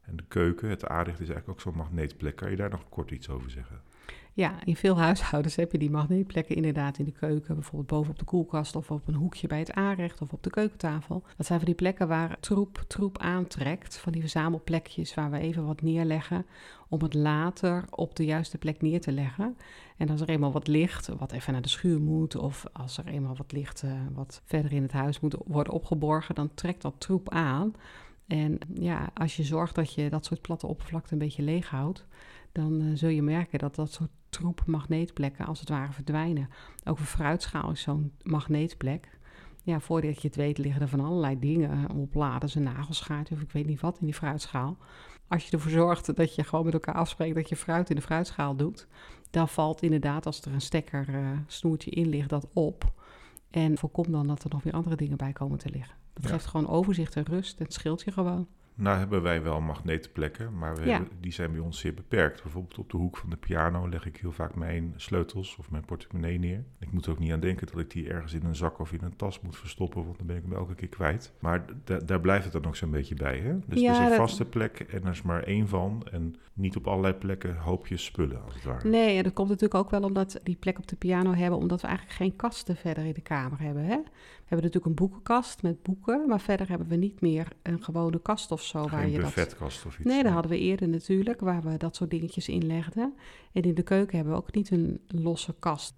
En 0.00 0.16
de 0.16 0.24
keuken, 0.28 0.68
het 0.68 0.86
aanrecht 0.86 1.20
is 1.20 1.28
eigenlijk 1.28 1.48
ook 1.48 1.60
zo'n 1.60 1.76
magneetplek. 1.76 2.36
Kan 2.36 2.50
je 2.50 2.56
daar 2.56 2.70
nog 2.70 2.88
kort 2.88 3.10
iets 3.10 3.28
over 3.28 3.50
zeggen? 3.50 3.80
Ja, 4.34 4.64
in 4.64 4.76
veel 4.76 4.98
huishoudens 4.98 5.56
heb 5.56 5.72
je 5.72 5.78
die 5.78 5.90
magneetplekken 5.90 6.56
inderdaad 6.56 6.98
in 6.98 7.04
de 7.04 7.12
keuken. 7.12 7.54
Bijvoorbeeld 7.54 7.86
boven 7.86 8.10
op 8.10 8.18
de 8.18 8.24
koelkast 8.24 8.76
of 8.76 8.90
op 8.90 9.08
een 9.08 9.14
hoekje 9.14 9.46
bij 9.46 9.58
het 9.58 9.72
aanrecht 9.72 10.20
of 10.20 10.32
op 10.32 10.42
de 10.42 10.50
keukentafel. 10.50 11.22
Dat 11.36 11.46
zijn 11.46 11.58
van 11.58 11.68
die 11.68 11.76
plekken 11.76 12.08
waar 12.08 12.40
troep 12.40 12.84
troep 12.86 13.18
aantrekt. 13.18 13.96
Van 13.96 14.12
die 14.12 14.20
verzamelplekjes 14.20 15.14
waar 15.14 15.30
we 15.30 15.38
even 15.38 15.66
wat 15.66 15.82
neerleggen 15.82 16.46
om 16.88 17.02
het 17.02 17.14
later 17.14 17.84
op 17.90 18.16
de 18.16 18.24
juiste 18.24 18.58
plek 18.58 18.82
neer 18.82 19.00
te 19.00 19.12
leggen. 19.12 19.56
En 19.96 20.10
als 20.10 20.20
er 20.20 20.28
eenmaal 20.28 20.52
wat 20.52 20.66
ligt, 20.66 21.08
wat 21.08 21.32
even 21.32 21.52
naar 21.52 21.62
de 21.62 21.68
schuur 21.68 22.00
moet... 22.00 22.36
of 22.36 22.64
als 22.72 22.98
er 22.98 23.06
eenmaal 23.06 23.36
wat 23.36 23.52
ligt 23.52 23.82
eh, 23.82 23.92
wat 24.12 24.42
verder 24.44 24.72
in 24.72 24.82
het 24.82 24.92
huis 24.92 25.20
moet 25.20 25.36
worden 25.46 25.72
opgeborgen... 25.72 26.34
dan 26.34 26.54
trekt 26.54 26.82
dat 26.82 26.94
troep 26.98 27.30
aan. 27.30 27.74
En 28.26 28.58
ja, 28.74 29.10
als 29.14 29.36
je 29.36 29.42
zorgt 29.42 29.74
dat 29.74 29.94
je 29.94 30.10
dat 30.10 30.24
soort 30.24 30.40
platte 30.40 30.66
oppervlakte 30.66 31.12
een 31.12 31.18
beetje 31.18 31.42
leeg 31.42 31.68
houdt... 31.68 32.06
dan 32.52 32.80
eh, 32.80 32.86
zul 32.94 33.08
je 33.08 33.22
merken 33.22 33.58
dat 33.58 33.74
dat 33.74 33.92
soort 33.92 34.10
troep 34.32 34.62
magneetplekken 34.66 35.46
als 35.46 35.60
het 35.60 35.68
ware 35.68 35.92
verdwijnen. 35.92 36.48
Ook 36.84 36.98
een 36.98 37.04
fruitschaal 37.04 37.70
is 37.70 37.80
zo'n 37.80 38.12
magneetplek. 38.22 39.18
ja, 39.62 39.80
voordat 39.80 40.22
je 40.22 40.28
het 40.28 40.36
weet 40.36 40.58
liggen 40.58 40.82
er 40.82 40.88
van 40.88 41.00
allerlei 41.00 41.38
dingen 41.38 41.90
op 41.90 42.14
laders 42.14 42.54
en 42.54 42.62
nagelschaartje 42.62 43.34
of 43.34 43.40
ik 43.40 43.50
weet 43.50 43.66
niet 43.66 43.80
wat 43.80 43.98
in 43.98 44.06
die 44.06 44.14
fruitschaal. 44.14 44.76
Als 45.28 45.44
je 45.44 45.52
ervoor 45.52 45.70
zorgt 45.70 46.16
dat 46.16 46.34
je 46.34 46.44
gewoon 46.44 46.64
met 46.64 46.74
elkaar 46.74 46.94
afspreekt 46.94 47.34
dat 47.34 47.48
je 47.48 47.56
fruit 47.56 47.90
in 47.90 47.96
de 47.96 48.02
fruitschaal 48.02 48.56
doet, 48.56 48.86
dan 49.30 49.48
valt 49.48 49.82
inderdaad 49.82 50.26
als 50.26 50.40
er 50.40 50.52
een 50.52 50.60
stekker 50.60 51.08
uh, 51.08 51.30
snoertje 51.46 51.90
in 51.90 52.08
ligt 52.08 52.28
dat 52.28 52.48
op. 52.52 52.92
En 53.50 53.78
voorkom 53.78 54.12
dan 54.12 54.26
dat 54.26 54.44
er 54.44 54.50
nog 54.50 54.62
weer 54.62 54.72
andere 54.72 54.96
dingen 54.96 55.16
bij 55.16 55.32
komen 55.32 55.58
te 55.58 55.70
liggen. 55.70 55.94
Dat 56.12 56.26
geeft 56.26 56.46
gewoon 56.46 56.68
overzicht 56.68 57.16
en 57.16 57.24
rust 57.24 57.58
en 57.58 57.64
het 57.64 57.74
scheelt 57.74 58.02
je 58.02 58.12
gewoon. 58.12 58.48
Nou 58.82 58.98
hebben 58.98 59.22
wij 59.22 59.42
wel 59.42 59.60
magnetenplekken, 59.60 60.58
maar 60.58 60.76
we 60.76 60.90
hebben, 60.90 61.08
die 61.20 61.32
zijn 61.32 61.52
bij 61.52 61.60
ons 61.60 61.78
zeer 61.78 61.94
beperkt. 61.94 62.42
Bijvoorbeeld 62.42 62.78
op 62.78 62.90
de 62.90 62.96
hoek 62.96 63.16
van 63.16 63.30
de 63.30 63.36
piano 63.36 63.88
leg 63.88 64.06
ik 64.06 64.16
heel 64.16 64.32
vaak 64.32 64.54
mijn 64.54 64.92
sleutels 64.96 65.56
of 65.56 65.70
mijn 65.70 65.84
portemonnee 65.84 66.38
neer. 66.38 66.64
Ik 66.78 66.92
moet 66.92 67.06
er 67.06 67.12
ook 67.12 67.18
niet 67.18 67.32
aan 67.32 67.40
denken 67.40 67.66
dat 67.66 67.78
ik 67.78 67.90
die 67.90 68.08
ergens 68.08 68.32
in 68.32 68.44
een 68.44 68.56
zak 68.56 68.78
of 68.78 68.92
in 68.92 69.00
een 69.02 69.16
tas 69.16 69.40
moet 69.40 69.56
verstoppen, 69.56 70.04
want 70.04 70.18
dan 70.18 70.26
ben 70.26 70.36
ik 70.36 70.42
hem 70.42 70.52
elke 70.52 70.74
keer 70.74 70.88
kwijt. 70.88 71.32
Maar 71.38 71.64
daar 72.04 72.20
blijft 72.20 72.44
het 72.44 72.52
dan 72.52 72.66
ook 72.66 72.76
zo'n 72.76 72.90
beetje 72.90 73.14
bij. 73.14 73.38
Hè? 73.38 73.58
Dus 73.66 73.80
ja, 73.80 73.92
het 73.92 74.02
is 74.02 74.10
een 74.10 74.16
vaste 74.16 74.44
plek 74.44 74.80
en 74.80 75.04
er 75.04 75.10
is 75.10 75.22
maar 75.22 75.42
één 75.42 75.68
van. 75.68 76.02
En 76.10 76.36
niet 76.52 76.76
op 76.76 76.86
allerlei 76.86 77.14
plekken 77.14 77.56
hoop 77.56 77.86
je 77.86 77.96
spullen, 77.96 78.44
als 78.44 78.54
het 78.54 78.64
ware. 78.64 78.88
Nee, 78.88 79.16
en 79.16 79.22
dat 79.22 79.32
komt 79.32 79.48
natuurlijk 79.48 79.84
ook 79.84 79.90
wel 79.90 80.02
omdat 80.02 80.40
die 80.42 80.56
plek 80.56 80.78
op 80.78 80.88
de 80.88 80.96
piano 80.96 81.32
hebben, 81.32 81.58
omdat 81.58 81.80
we 81.80 81.86
eigenlijk 81.86 82.16
geen 82.16 82.36
kasten 82.36 82.76
verder 82.76 83.04
in 83.04 83.12
de 83.12 83.20
kamer 83.20 83.60
hebben. 83.60 83.84
Hè? 83.84 83.96
We 83.96 84.58
hebben 84.58 84.72
natuurlijk 84.72 84.86
een 84.86 85.06
boekenkast 85.06 85.62
met 85.62 85.82
boeken, 85.82 86.28
maar 86.28 86.40
verder 86.40 86.68
hebben 86.68 86.88
we 86.88 86.96
niet 86.96 87.20
meer 87.20 87.48
een 87.62 87.82
gewone 87.82 88.20
kast 88.22 88.50
of 88.50 88.62
zo. 88.62 88.71
Geen 88.80 88.90
waar 88.90 89.08
je 89.08 89.18
buffetkast 89.18 89.86
of 89.86 89.98
iets. 89.98 90.08
Nee, 90.08 90.22
dat 90.22 90.32
hadden 90.32 90.50
we 90.50 90.58
eerder 90.58 90.88
natuurlijk, 90.88 91.40
waar 91.40 91.62
we 91.62 91.76
dat 91.76 91.96
soort 91.96 92.10
dingetjes 92.10 92.48
in 92.48 92.66
legden. 92.66 93.14
En 93.52 93.62
in 93.62 93.74
de 93.74 93.82
keuken 93.82 94.16
hebben 94.16 94.34
we 94.34 94.40
ook 94.40 94.54
niet 94.54 94.70
een 94.70 95.00
losse 95.06 95.54
kast. 95.58 95.94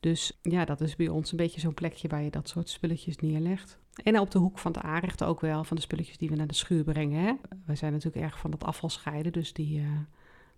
Dus 0.00 0.38
ja, 0.42 0.64
dat 0.64 0.80
is 0.80 0.96
bij 0.96 1.08
ons 1.08 1.30
een 1.30 1.36
beetje 1.36 1.60
zo'n 1.60 1.74
plekje 1.74 2.08
waar 2.08 2.22
je 2.22 2.30
dat 2.30 2.48
soort 2.48 2.68
spulletjes 2.68 3.16
neerlegt. 3.16 3.78
En 4.02 4.18
op 4.20 4.30
de 4.30 4.38
hoek 4.38 4.58
van 4.58 4.72
de 4.72 4.82
aanrecht 4.82 5.24
ook 5.24 5.40
wel, 5.40 5.64
van 5.64 5.76
de 5.76 5.82
spulletjes 5.82 6.18
die 6.18 6.28
we 6.28 6.36
naar 6.36 6.46
de 6.46 6.54
schuur 6.54 6.84
brengen. 6.84 7.24
Hè? 7.24 7.32
We 7.66 7.74
zijn 7.74 7.92
natuurlijk 7.92 8.24
erg 8.24 8.38
van 8.38 8.50
dat 8.50 8.64
afval 8.64 8.88
scheiden, 8.88 9.32
dus 9.32 9.52
die... 9.52 9.80
Uh, 9.80 9.86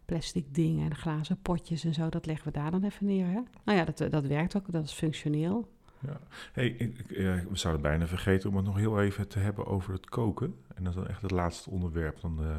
plastic 0.08 0.54
dingen 0.54 0.84
en 0.84 0.96
glazen 0.96 1.40
potjes 1.42 1.84
en 1.84 1.94
zo, 1.94 2.08
dat 2.08 2.26
leggen 2.26 2.52
we 2.52 2.58
daar 2.58 2.70
dan 2.70 2.84
even 2.84 3.06
neer. 3.06 3.26
Hè? 3.26 3.40
Nou 3.64 3.78
ja, 3.78 3.84
dat, 3.84 4.10
dat 4.10 4.26
werkt 4.26 4.56
ook, 4.56 4.72
dat 4.72 4.84
is 4.84 4.92
functioneel. 4.92 5.68
Ja. 6.06 6.20
Hey, 6.52 6.68
ik, 6.68 7.06
we 7.48 7.56
zouden 7.56 7.82
bijna 7.82 8.06
vergeten 8.06 8.50
om 8.50 8.56
het 8.56 8.64
nog 8.64 8.76
heel 8.76 9.00
even 9.00 9.28
te 9.28 9.38
hebben 9.38 9.66
over 9.66 9.92
het 9.92 10.08
koken. 10.08 10.54
En 10.74 10.84
dat 10.84 10.92
is 10.92 10.98
dan 10.98 11.08
echt 11.08 11.22
het 11.22 11.30
laatste 11.30 11.70
onderwerp, 11.70 12.20
dan, 12.20 12.38
uh, 12.42 12.56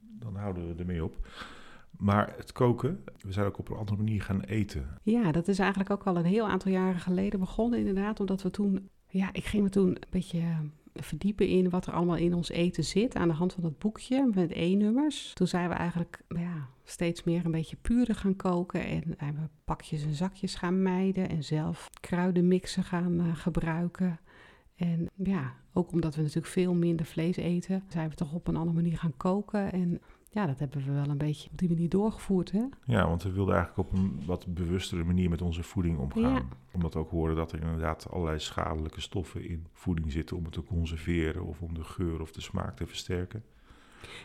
dan 0.00 0.36
houden 0.36 0.68
we 0.68 0.74
ermee 0.80 1.04
op. 1.04 1.26
Maar 1.90 2.34
het 2.36 2.52
koken, 2.52 3.04
we 3.20 3.32
zijn 3.32 3.46
ook 3.46 3.58
op 3.58 3.70
een 3.70 3.76
andere 3.76 3.96
manier 3.96 4.22
gaan 4.22 4.40
eten. 4.40 4.98
Ja, 5.02 5.32
dat 5.32 5.48
is 5.48 5.58
eigenlijk 5.58 5.90
ook 5.90 6.04
al 6.04 6.16
een 6.16 6.24
heel 6.24 6.48
aantal 6.48 6.72
jaren 6.72 7.00
geleden 7.00 7.40
begonnen 7.40 7.78
inderdaad. 7.78 8.20
Omdat 8.20 8.42
we 8.42 8.50
toen, 8.50 8.88
ja, 9.08 9.28
ik 9.32 9.44
ging 9.44 9.62
me 9.62 9.68
toen 9.68 9.88
een 9.88 10.02
beetje 10.10 10.42
verdiepen 10.94 11.48
in 11.48 11.70
wat 11.70 11.86
er 11.86 11.92
allemaal 11.92 12.16
in 12.16 12.34
ons 12.34 12.48
eten 12.48 12.84
zit 12.84 13.14
aan 13.14 13.28
de 13.28 13.34
hand 13.34 13.52
van 13.52 13.62
dat 13.62 13.78
boekje 13.78 14.30
met 14.34 14.50
E-nummers. 14.50 15.32
Toen 15.32 15.46
zijn 15.46 15.68
we 15.68 15.74
eigenlijk 15.74 16.22
ja, 16.28 16.68
steeds 16.84 17.24
meer 17.24 17.44
een 17.44 17.50
beetje 17.50 17.76
puurder 17.76 18.14
gaan 18.14 18.36
koken 18.36 18.86
en 18.86 19.14
zijn 19.18 19.34
we 19.34 19.48
pakjes 19.64 20.04
en 20.04 20.14
zakjes 20.14 20.54
gaan 20.54 20.82
mijden 20.82 21.28
en 21.28 21.44
zelf 21.44 21.90
kruidenmixen 22.00 22.84
gaan 22.84 23.20
uh, 23.20 23.36
gebruiken. 23.36 24.20
En 24.76 25.10
ja, 25.14 25.54
ook 25.72 25.92
omdat 25.92 26.14
we 26.14 26.20
natuurlijk 26.20 26.52
veel 26.52 26.74
minder 26.74 27.06
vlees 27.06 27.36
eten, 27.36 27.84
zijn 27.88 28.08
we 28.08 28.14
toch 28.14 28.32
op 28.32 28.48
een 28.48 28.56
andere 28.56 28.76
manier 28.76 28.98
gaan 28.98 29.16
koken. 29.16 29.72
En 29.72 30.00
ja, 30.34 30.46
dat 30.46 30.58
hebben 30.58 30.84
we 30.84 30.92
wel 30.92 31.08
een 31.08 31.18
beetje 31.18 31.50
op 31.50 31.58
die 31.58 31.68
manier 31.68 31.88
doorgevoerd. 31.88 32.50
Hè? 32.50 32.64
Ja, 32.84 33.06
want 33.06 33.22
we 33.22 33.32
wilden 33.32 33.54
eigenlijk 33.54 33.88
op 33.88 33.98
een 33.98 34.22
wat 34.26 34.54
bewustere 34.54 35.04
manier 35.04 35.30
met 35.30 35.42
onze 35.42 35.62
voeding 35.62 35.98
omgaan. 35.98 36.48
Omdat 36.72 36.94
we 36.94 36.98
ook 36.98 37.10
horen 37.10 37.36
dat 37.36 37.52
er 37.52 37.60
inderdaad 37.60 38.10
allerlei 38.10 38.38
schadelijke 38.38 39.00
stoffen 39.00 39.48
in 39.48 39.66
voeding 39.72 40.12
zitten 40.12 40.36
om 40.36 40.44
het 40.44 40.52
te 40.52 40.62
conserveren 40.62 41.44
of 41.44 41.60
om 41.60 41.74
de 41.74 41.84
geur 41.84 42.20
of 42.20 42.32
de 42.32 42.40
smaak 42.40 42.76
te 42.76 42.86
versterken. 42.86 43.44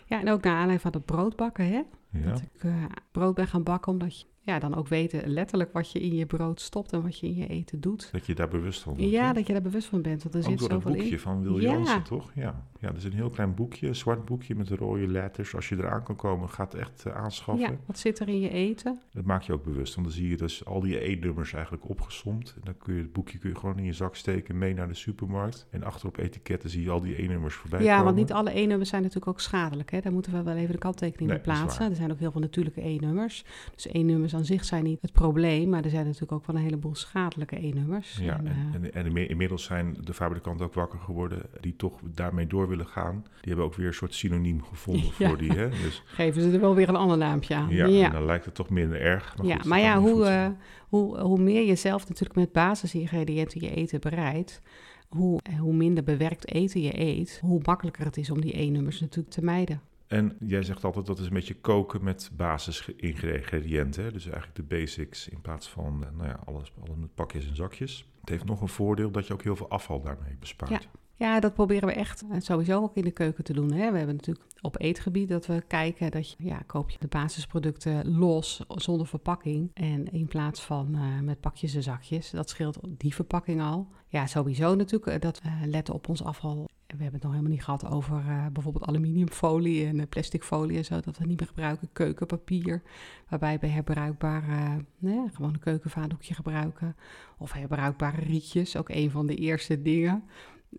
Ja, 0.05 0.19
en 0.19 0.29
ook 0.29 0.43
naar 0.43 0.53
aanleiding 0.53 0.81
van 0.81 0.91
het 0.91 1.05
broodbakken, 1.05 1.67
hè? 1.67 1.81
Ja. 2.09 2.29
Dat 2.29 2.41
ik 2.41 2.63
uh, 2.63 2.83
brood 3.11 3.35
ben 3.35 3.47
gaan 3.47 3.63
bakken 3.63 3.91
omdat 3.91 4.19
je 4.19 4.25
ja, 4.49 4.59
dan 4.59 4.75
ook 4.75 4.87
weten 4.87 5.27
letterlijk 5.27 5.73
wat 5.73 5.91
je 5.91 5.99
in 5.99 6.15
je 6.15 6.25
brood 6.25 6.61
stopt 6.61 6.93
en 6.93 7.01
wat 7.01 7.19
je 7.19 7.27
in 7.27 7.35
je 7.35 7.47
eten 7.47 7.81
doet. 7.81 8.09
Dat 8.11 8.25
je 8.25 8.35
daar 8.35 8.47
bewust 8.47 8.81
van 8.81 8.95
bent. 8.95 9.09
Ja, 9.09 9.33
dat 9.33 9.47
je 9.47 9.53
daar 9.53 9.61
bewust 9.61 9.87
van 9.87 10.01
bent. 10.01 10.23
Want 10.23 10.35
er 10.35 10.51
ook 10.51 10.59
zit 10.59 10.69
door 10.69 10.81
boekje 10.81 11.19
van 11.19 11.41
Wil 11.41 11.59
Jansen, 11.59 12.03
toch? 12.03 12.31
Ja. 12.35 12.65
ja, 12.79 12.87
dat 12.87 12.97
is 12.97 13.03
een 13.03 13.13
heel 13.13 13.29
klein 13.29 13.53
boekje, 13.53 13.87
een 13.87 13.95
zwart 13.95 14.25
boekje 14.25 14.55
met 14.55 14.69
rode 14.69 15.07
letters. 15.07 15.55
Als 15.55 15.69
je 15.69 15.75
eraan 15.77 16.03
kan 16.03 16.15
komen, 16.15 16.49
gaat 16.49 16.71
het 16.71 16.81
echt 16.81 17.03
uh, 17.07 17.15
aanschaffen. 17.15 17.71
Ja, 17.71 17.77
wat 17.85 17.99
zit 17.99 18.19
er 18.19 18.27
in 18.27 18.39
je 18.39 18.49
eten? 18.49 19.01
Dat 19.11 19.25
maak 19.25 19.41
je 19.41 19.53
ook 19.53 19.63
bewust, 19.63 19.95
want 19.95 20.07
dan 20.07 20.15
zie 20.15 20.29
je 20.29 20.37
dus 20.37 20.65
al 20.65 20.79
die 20.79 20.99
eetnummers 20.99 21.53
eigenlijk 21.53 21.89
opgesomd. 21.89 22.53
En 22.55 22.61
dan 22.63 22.77
kun 22.77 22.93
je 22.93 23.01
het 23.01 23.13
boekje 23.13 23.37
kun 23.37 23.49
je 23.49 23.55
gewoon 23.55 23.77
in 23.77 23.85
je 23.85 23.93
zak 23.93 24.15
steken, 24.15 24.57
mee 24.57 24.73
naar 24.73 24.87
de 24.87 24.93
supermarkt. 24.93 25.67
En 25.69 25.83
achter 25.83 26.07
op 26.07 26.17
etiketten 26.17 26.69
zie 26.69 26.83
je 26.83 26.89
al 26.89 27.01
die 27.01 27.21
e-nummers 27.21 27.55
voorbij 27.55 27.83
Ja, 27.83 28.03
want 28.03 28.15
niet 28.15 28.31
alle 28.31 28.51
e-nummers 28.59 28.89
zijn 28.89 29.01
natuurlijk 29.01 29.31
ook 29.31 29.39
schadelijk. 29.41 29.91
Hè? 29.91 29.99
Daar 29.99 30.11
moeten 30.11 30.31
we 30.31 30.43
wel 30.43 30.55
even 30.55 30.73
de 30.73 30.79
kanttekening 30.79 31.31
nee, 31.31 31.39
plaatsen. 31.39 31.89
Er 31.89 31.95
zijn 31.95 32.11
ook 32.11 32.19
heel 32.19 32.31
veel 32.31 32.41
natuurlijke 32.41 32.81
e-nummers. 32.81 33.45
Dus 33.75 33.87
e-nummers 33.87 34.33
aan 34.39 34.45
zich 34.45 34.65
zijn 34.65 34.83
niet 34.83 35.01
het 35.01 35.11
probleem, 35.11 35.69
maar 35.69 35.83
er 35.83 35.89
zijn 35.89 36.05
natuurlijk 36.05 36.31
ook 36.31 36.45
wel 36.45 36.55
een 36.55 36.61
heleboel 36.61 36.95
schadelijke 36.95 37.65
E-nummers. 37.65 38.17
Ja, 38.21 38.37
en, 38.37 38.45
en, 38.73 38.93
en, 38.93 39.15
en, 39.15 39.29
inmiddels 39.29 39.63
zijn 39.63 39.97
de 39.99 40.13
fabrikanten 40.13 40.65
ook 40.65 40.73
wakker 40.73 40.99
geworden 40.99 41.41
die 41.59 41.75
toch 41.75 41.99
daarmee 42.03 42.47
door 42.47 42.67
willen 42.67 42.87
gaan. 42.87 43.23
Die 43.23 43.47
hebben 43.47 43.65
ook 43.65 43.75
weer 43.75 43.87
een 43.87 43.93
soort 43.93 44.13
synoniem 44.13 44.63
gevonden 44.63 45.11
voor 45.19 45.37
die. 45.37 45.51
Hè? 45.51 45.69
Dus, 45.69 46.03
Geven 46.05 46.41
ze 46.41 46.51
er 46.51 46.59
wel 46.59 46.75
weer 46.75 46.89
een 46.89 46.95
ander 46.95 47.17
naampje 47.17 47.55
aan. 47.55 47.69
Ja, 47.69 47.85
ja. 47.85 48.09
dan 48.09 48.25
lijkt 48.25 48.45
het 48.45 48.55
toch 48.55 48.69
minder 48.69 49.01
erg. 49.01 49.37
Maar 49.37 49.45
ja, 49.45 49.59
maar 49.65 49.79
ja, 49.79 49.99
hoe, 49.99 50.25
uh, 50.25 50.47
hoe, 50.87 51.19
hoe 51.19 51.39
meer 51.39 51.65
je 51.65 51.75
zelf 51.75 52.07
natuurlijk 52.07 52.39
met 52.39 52.51
basisingrediënten 52.51 53.61
je 53.61 53.75
eten 53.75 53.99
bereidt, 53.99 54.61
hoe, 55.07 55.39
hoe 55.59 55.73
minder 55.73 56.03
bewerkt 56.03 56.51
eten 56.53 56.81
je 56.81 56.99
eet, 56.99 57.39
hoe 57.41 57.61
makkelijker 57.65 58.05
het 58.05 58.17
is 58.17 58.29
om 58.29 58.41
die 58.41 58.59
E-nummers 58.59 58.99
natuurlijk 58.99 59.33
te 59.33 59.43
mijden. 59.43 59.81
En 60.09 60.37
jij 60.39 60.63
zegt 60.63 60.83
altijd 60.83 61.05
dat 61.05 61.19
is 61.19 61.25
een 61.25 61.33
beetje 61.33 61.53
koken 61.53 62.03
met 62.03 62.31
basisingrediënten. 62.33 64.13
Dus 64.13 64.25
eigenlijk 64.25 64.55
de 64.55 64.63
basics 64.63 65.27
in 65.27 65.41
plaats 65.41 65.69
van 65.69 66.05
eh, 66.05 66.11
nou 66.11 66.27
ja, 66.27 66.39
alles, 66.45 66.73
alles 66.81 66.97
met 66.97 67.15
pakjes 67.15 67.47
en 67.47 67.55
zakjes. 67.55 68.05
Het 68.19 68.29
heeft 68.29 68.45
nog 68.45 68.61
een 68.61 68.67
voordeel 68.67 69.11
dat 69.11 69.27
je 69.27 69.33
ook 69.33 69.43
heel 69.43 69.55
veel 69.55 69.69
afval 69.69 70.01
daarmee 70.01 70.35
bespaart. 70.39 70.89
Ja, 71.19 71.39
dat 71.39 71.53
proberen 71.53 71.87
we 71.87 71.93
echt 71.93 72.23
eh, 72.31 72.39
sowieso 72.39 72.81
ook 72.81 72.95
in 72.95 73.03
de 73.03 73.11
keuken 73.11 73.43
te 73.43 73.53
doen. 73.53 73.71
Hè. 73.71 73.91
We 73.91 73.97
hebben 73.97 74.15
natuurlijk 74.15 74.45
op 74.61 74.81
eetgebied 74.81 75.29
dat 75.29 75.45
we 75.45 75.63
kijken 75.67 76.11
dat 76.11 76.31
je, 76.31 76.35
ja, 76.39 76.61
koop 76.65 76.89
je 76.89 76.97
de 76.99 77.07
basisproducten 77.07 78.17
los, 78.17 78.63
zonder 78.67 79.07
verpakking. 79.07 79.71
En 79.73 80.11
in 80.11 80.27
plaats 80.27 80.61
van 80.61 80.95
uh, 80.95 81.19
met 81.19 81.39
pakjes 81.39 81.75
en 81.75 81.83
zakjes, 81.83 82.29
dat 82.29 82.49
scheelt 82.49 82.79
die 82.87 83.13
verpakking 83.13 83.61
al. 83.61 83.87
Ja, 84.07 84.27
sowieso 84.27 84.75
natuurlijk 84.75 85.21
dat 85.21 85.41
we 85.41 85.67
letten 85.67 85.93
op 85.93 86.09
ons 86.09 86.23
afval 86.23 86.69
we 86.97 87.03
hebben 87.03 87.13
het 87.13 87.23
nog 87.23 87.31
helemaal 87.31 87.51
niet 87.51 87.63
gehad 87.63 87.85
over 87.85 88.23
uh, 88.27 88.45
bijvoorbeeld 88.53 88.85
aluminiumfolie 88.85 89.85
en 89.85 90.07
plasticfolie 90.07 90.77
en 90.77 90.85
zo. 90.85 90.99
Dat 90.99 91.17
we 91.17 91.25
niet 91.25 91.39
meer 91.39 91.47
gebruiken. 91.47 91.89
Keukenpapier, 91.93 92.81
waarbij 93.27 93.59
we 93.59 93.67
herbruikbare, 93.67 94.85
uh, 94.99 95.21
gewoon 95.33 95.53
een 95.53 95.59
keukenvaatdoekje 95.59 96.33
gebruiken. 96.33 96.95
Of 97.37 97.51
herbruikbare 97.51 98.21
rietjes, 98.21 98.75
ook 98.75 98.89
een 98.89 99.11
van 99.11 99.25
de 99.25 99.35
eerste 99.35 99.81
dingen 99.81 100.23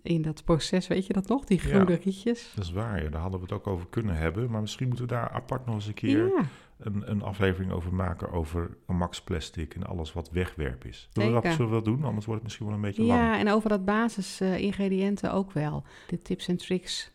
in 0.02 0.22
dat 0.22 0.44
proces, 0.44 0.86
weet 0.86 1.06
je 1.06 1.12
dat 1.12 1.28
nog? 1.28 1.44
Die 1.44 1.58
groene 1.58 1.94
rietjes. 1.94 2.52
Dat 2.54 2.64
is 2.64 2.72
waar, 2.72 3.02
ja. 3.02 3.08
daar 3.08 3.20
hadden 3.20 3.40
we 3.40 3.46
het 3.46 3.54
ook 3.54 3.66
over 3.66 3.86
kunnen 3.86 4.16
hebben. 4.16 4.50
Maar 4.50 4.60
misschien 4.60 4.86
moeten 4.86 5.06
we 5.06 5.12
daar 5.12 5.30
apart 5.30 5.66
nog 5.66 5.74
eens 5.74 5.86
een 5.86 5.94
keer 5.94 6.26
ja. 6.26 6.44
een, 6.78 7.10
een, 7.10 7.22
aflevering 7.22 7.72
over 7.72 7.94
maken... 7.94 8.30
over 8.30 8.76
Max 8.86 9.22
Plastic 9.22 9.74
en 9.74 9.86
alles 9.86 10.12
wat 10.12 10.30
wegwerp 10.30 10.84
is. 10.84 11.08
Zullen 11.12 11.34
we 11.34 11.40
dat 11.40 11.52
zullen 11.52 11.66
we 11.66 11.72
wel 11.72 11.82
doen? 11.82 12.04
Anders 12.04 12.26
wordt 12.26 12.40
het 12.40 12.42
misschien 12.42 12.66
wel 12.66 12.74
een 12.74 12.80
beetje 12.80 13.04
ja, 13.04 13.16
lang. 13.16 13.20
Ja, 13.20 13.38
en 13.38 13.50
over 13.50 13.68
dat 13.68 13.84
basisingrediënten 13.84 15.32
ook 15.32 15.52
wel. 15.52 15.84
De 16.06 16.22
tips 16.22 16.48
en 16.48 16.56
tricks. 16.56 17.10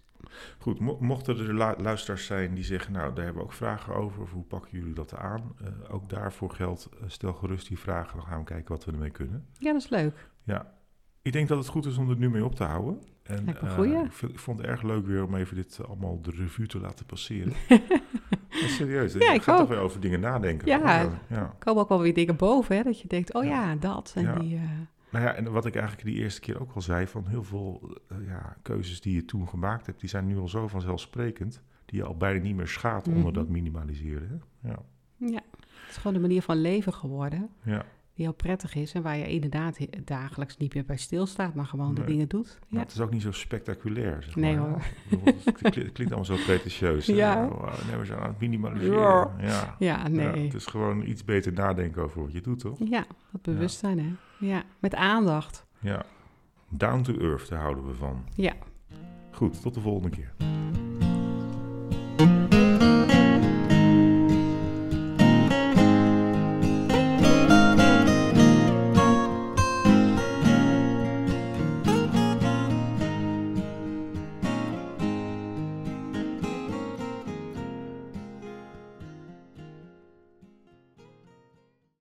Goed, 0.58 0.80
mo 0.80 0.98
mochten 1.00 1.38
er 1.38 1.54
luisteraars 1.82 2.26
zijn 2.26 2.54
die 2.54 2.64
zeggen... 2.64 2.94
nou, 2.94 3.14
daar 3.14 3.24
hebben 3.24 3.42
we 3.42 3.48
ook 3.48 3.54
vragen 3.54 3.96
over... 3.96 4.22
of 4.22 4.32
hoe 4.32 4.44
pakken 4.44 4.78
jullie 4.78 4.94
dat 4.94 5.16
aan? 5.16 5.56
Uh, 5.62 5.68
ook 5.94 6.10
daarvoor 6.10 6.50
geldt, 6.50 6.90
uh, 6.94 7.04
stel 7.08 7.34
gerust 7.34 7.68
die 7.68 7.80
vragen... 7.80 8.18
dan 8.18 8.28
gaan 8.28 8.40
we 8.40 8.46
kijken 8.46 8.72
wat 8.72 8.86
we 8.86 8.92
ermee 8.92 9.10
kunnen. 9.10 9.46
Ja, 9.58 9.72
dat 9.72 9.82
is 9.82 9.90
leuk. 9.90 10.30
Ja, 10.44 10.75
ik 11.26 11.34
denk 11.34 11.48
dat 11.48 11.58
het 11.58 11.68
goed 11.68 11.86
is 11.86 11.98
om 11.98 12.10
er 12.10 12.18
nu 12.18 12.30
mee 12.30 12.46
op 12.46 12.56
te 12.56 12.64
houden. 12.64 13.02
En, 13.24 13.44
uh, 13.44 13.94
ik, 13.94 14.22
ik, 14.30 14.40
vond 14.40 14.58
het 14.58 14.68
erg 14.68 14.82
leuk 14.82 15.06
weer 15.06 15.24
om 15.24 15.36
even 15.36 15.56
dit 15.56 15.80
allemaal 15.88 16.22
de 16.22 16.32
revue 16.32 16.68
te 16.68 16.80
laten 16.80 17.06
passeren. 17.06 17.54
serieus, 18.78 19.14
ja, 19.14 19.34
ik 19.34 19.42
ga 19.42 19.58
toch 19.58 19.68
weer 19.68 19.78
over 19.78 20.00
dingen 20.00 20.20
nadenken. 20.20 20.68
Ja, 20.68 21.02
er 21.02 21.20
ja. 21.30 21.56
komen 21.60 21.82
ook 21.82 21.90
wel 21.90 22.02
weer 22.02 22.14
dingen 22.14 22.36
boven, 22.36 22.76
hè, 22.76 22.84
dat 22.84 23.02
je 23.02 23.08
denkt, 23.08 23.34
oh 23.34 23.44
ja, 23.44 23.76
dat. 23.76 24.14
En 24.16 24.40
die, 24.40 24.56
uh... 24.56 24.62
Nou 25.10 25.26
ja, 25.26 25.34
en 25.34 25.52
wat 25.52 25.66
ik 25.66 25.76
eigenlijk 25.76 26.08
die 26.08 26.16
eerste 26.16 26.42
keer 26.42 26.62
ook 26.62 26.72
al 26.76 26.82
zei, 26.82 27.08
van 27.08 27.28
heel 27.28 27.44
veel 27.44 27.98
ja, 28.28 28.58
keuzes 28.62 29.02
die 29.02 29.16
je 29.16 29.26
toen 29.26 29.48
gemaakt 29.48 29.86
hebt, 29.86 30.00
die 30.00 30.10
zijn 30.10 30.26
nu 30.26 30.38
al 30.38 30.48
zo 30.48 30.68
vanzelfsprekend, 30.68 31.62
die 31.86 32.00
je 32.00 32.06
al 32.06 32.18
bijna 32.18 32.40
niet 32.40 32.56
meer 32.56 32.68
schaadt 32.68 33.08
onder 33.08 33.20
mm 33.20 33.26
-hmm. 33.26 33.36
dat 33.36 33.50
minimaliseren. 33.50 34.42
Hè? 34.62 34.70
Ja. 34.70 34.80
ja, 35.18 35.42
het 35.52 35.90
is 35.90 35.98
gewoon 35.98 36.16
een 36.16 36.22
manier 36.22 36.42
van 36.42 36.62
leven 36.62 36.94
geworden. 36.94 37.50
Ja 37.64 37.86
die 38.16 38.26
heel 38.26 38.34
prettig 38.34 38.76
is 38.76 38.94
en 38.94 39.02
waar 39.02 39.18
je 39.18 39.28
inderdaad 39.28 39.78
dagelijks 40.06 40.58
niet 40.58 40.74
meer 40.74 40.86
bij 40.86 40.98
stilstaat, 40.98 41.54
maar 41.54 41.66
gewoon 41.66 41.94
nee. 41.94 41.96
de 41.96 42.12
dingen 42.12 42.28
doet. 42.28 42.60
Ja. 42.68 42.80
het 42.80 42.92
is 42.92 43.00
ook 43.00 43.12
niet 43.12 43.22
zo 43.22 43.32
spectaculair. 43.32 44.24
Zeg 44.24 44.36
nee 44.36 44.58
maar. 44.58 44.70
hoor. 44.70 44.82
Het 45.54 45.74
klinkt 45.74 46.00
allemaal 46.00 46.26
zo 46.26 46.36
pretentieus. 46.46 47.06
Ja. 47.06 47.46
Oh, 47.46 47.88
nee, 47.88 47.98
we 47.98 48.06
zijn 48.06 48.20
aan 48.20 48.28
het 48.28 48.40
minimaliseren. 48.40 49.00
Ja, 49.00 49.36
ja. 49.40 49.76
ja 49.80 50.08
nee. 50.08 50.26
Ja, 50.26 50.44
het 50.44 50.54
is 50.54 50.66
gewoon 50.66 51.08
iets 51.08 51.24
beter 51.24 51.54
nadenken 51.54 52.04
over 52.04 52.22
wat 52.22 52.32
je 52.32 52.42
doet, 52.42 52.60
toch? 52.60 52.78
Ja, 52.80 53.06
dat 53.32 53.42
bewustzijn 53.42 54.00
hè. 54.00 54.14
Ja, 54.38 54.64
met 54.80 54.96
aandacht. 54.96 55.66
Ja. 55.80 56.06
Down 56.70 57.02
to 57.02 57.14
earth, 57.14 57.50
daar 57.50 57.62
houden 57.62 57.88
we 57.88 57.94
van. 57.94 58.24
Ja. 58.36 58.54
Goed, 59.32 59.62
tot 59.62 59.74
de 59.74 59.82
volgende 59.82 60.10
keer. 60.10 60.34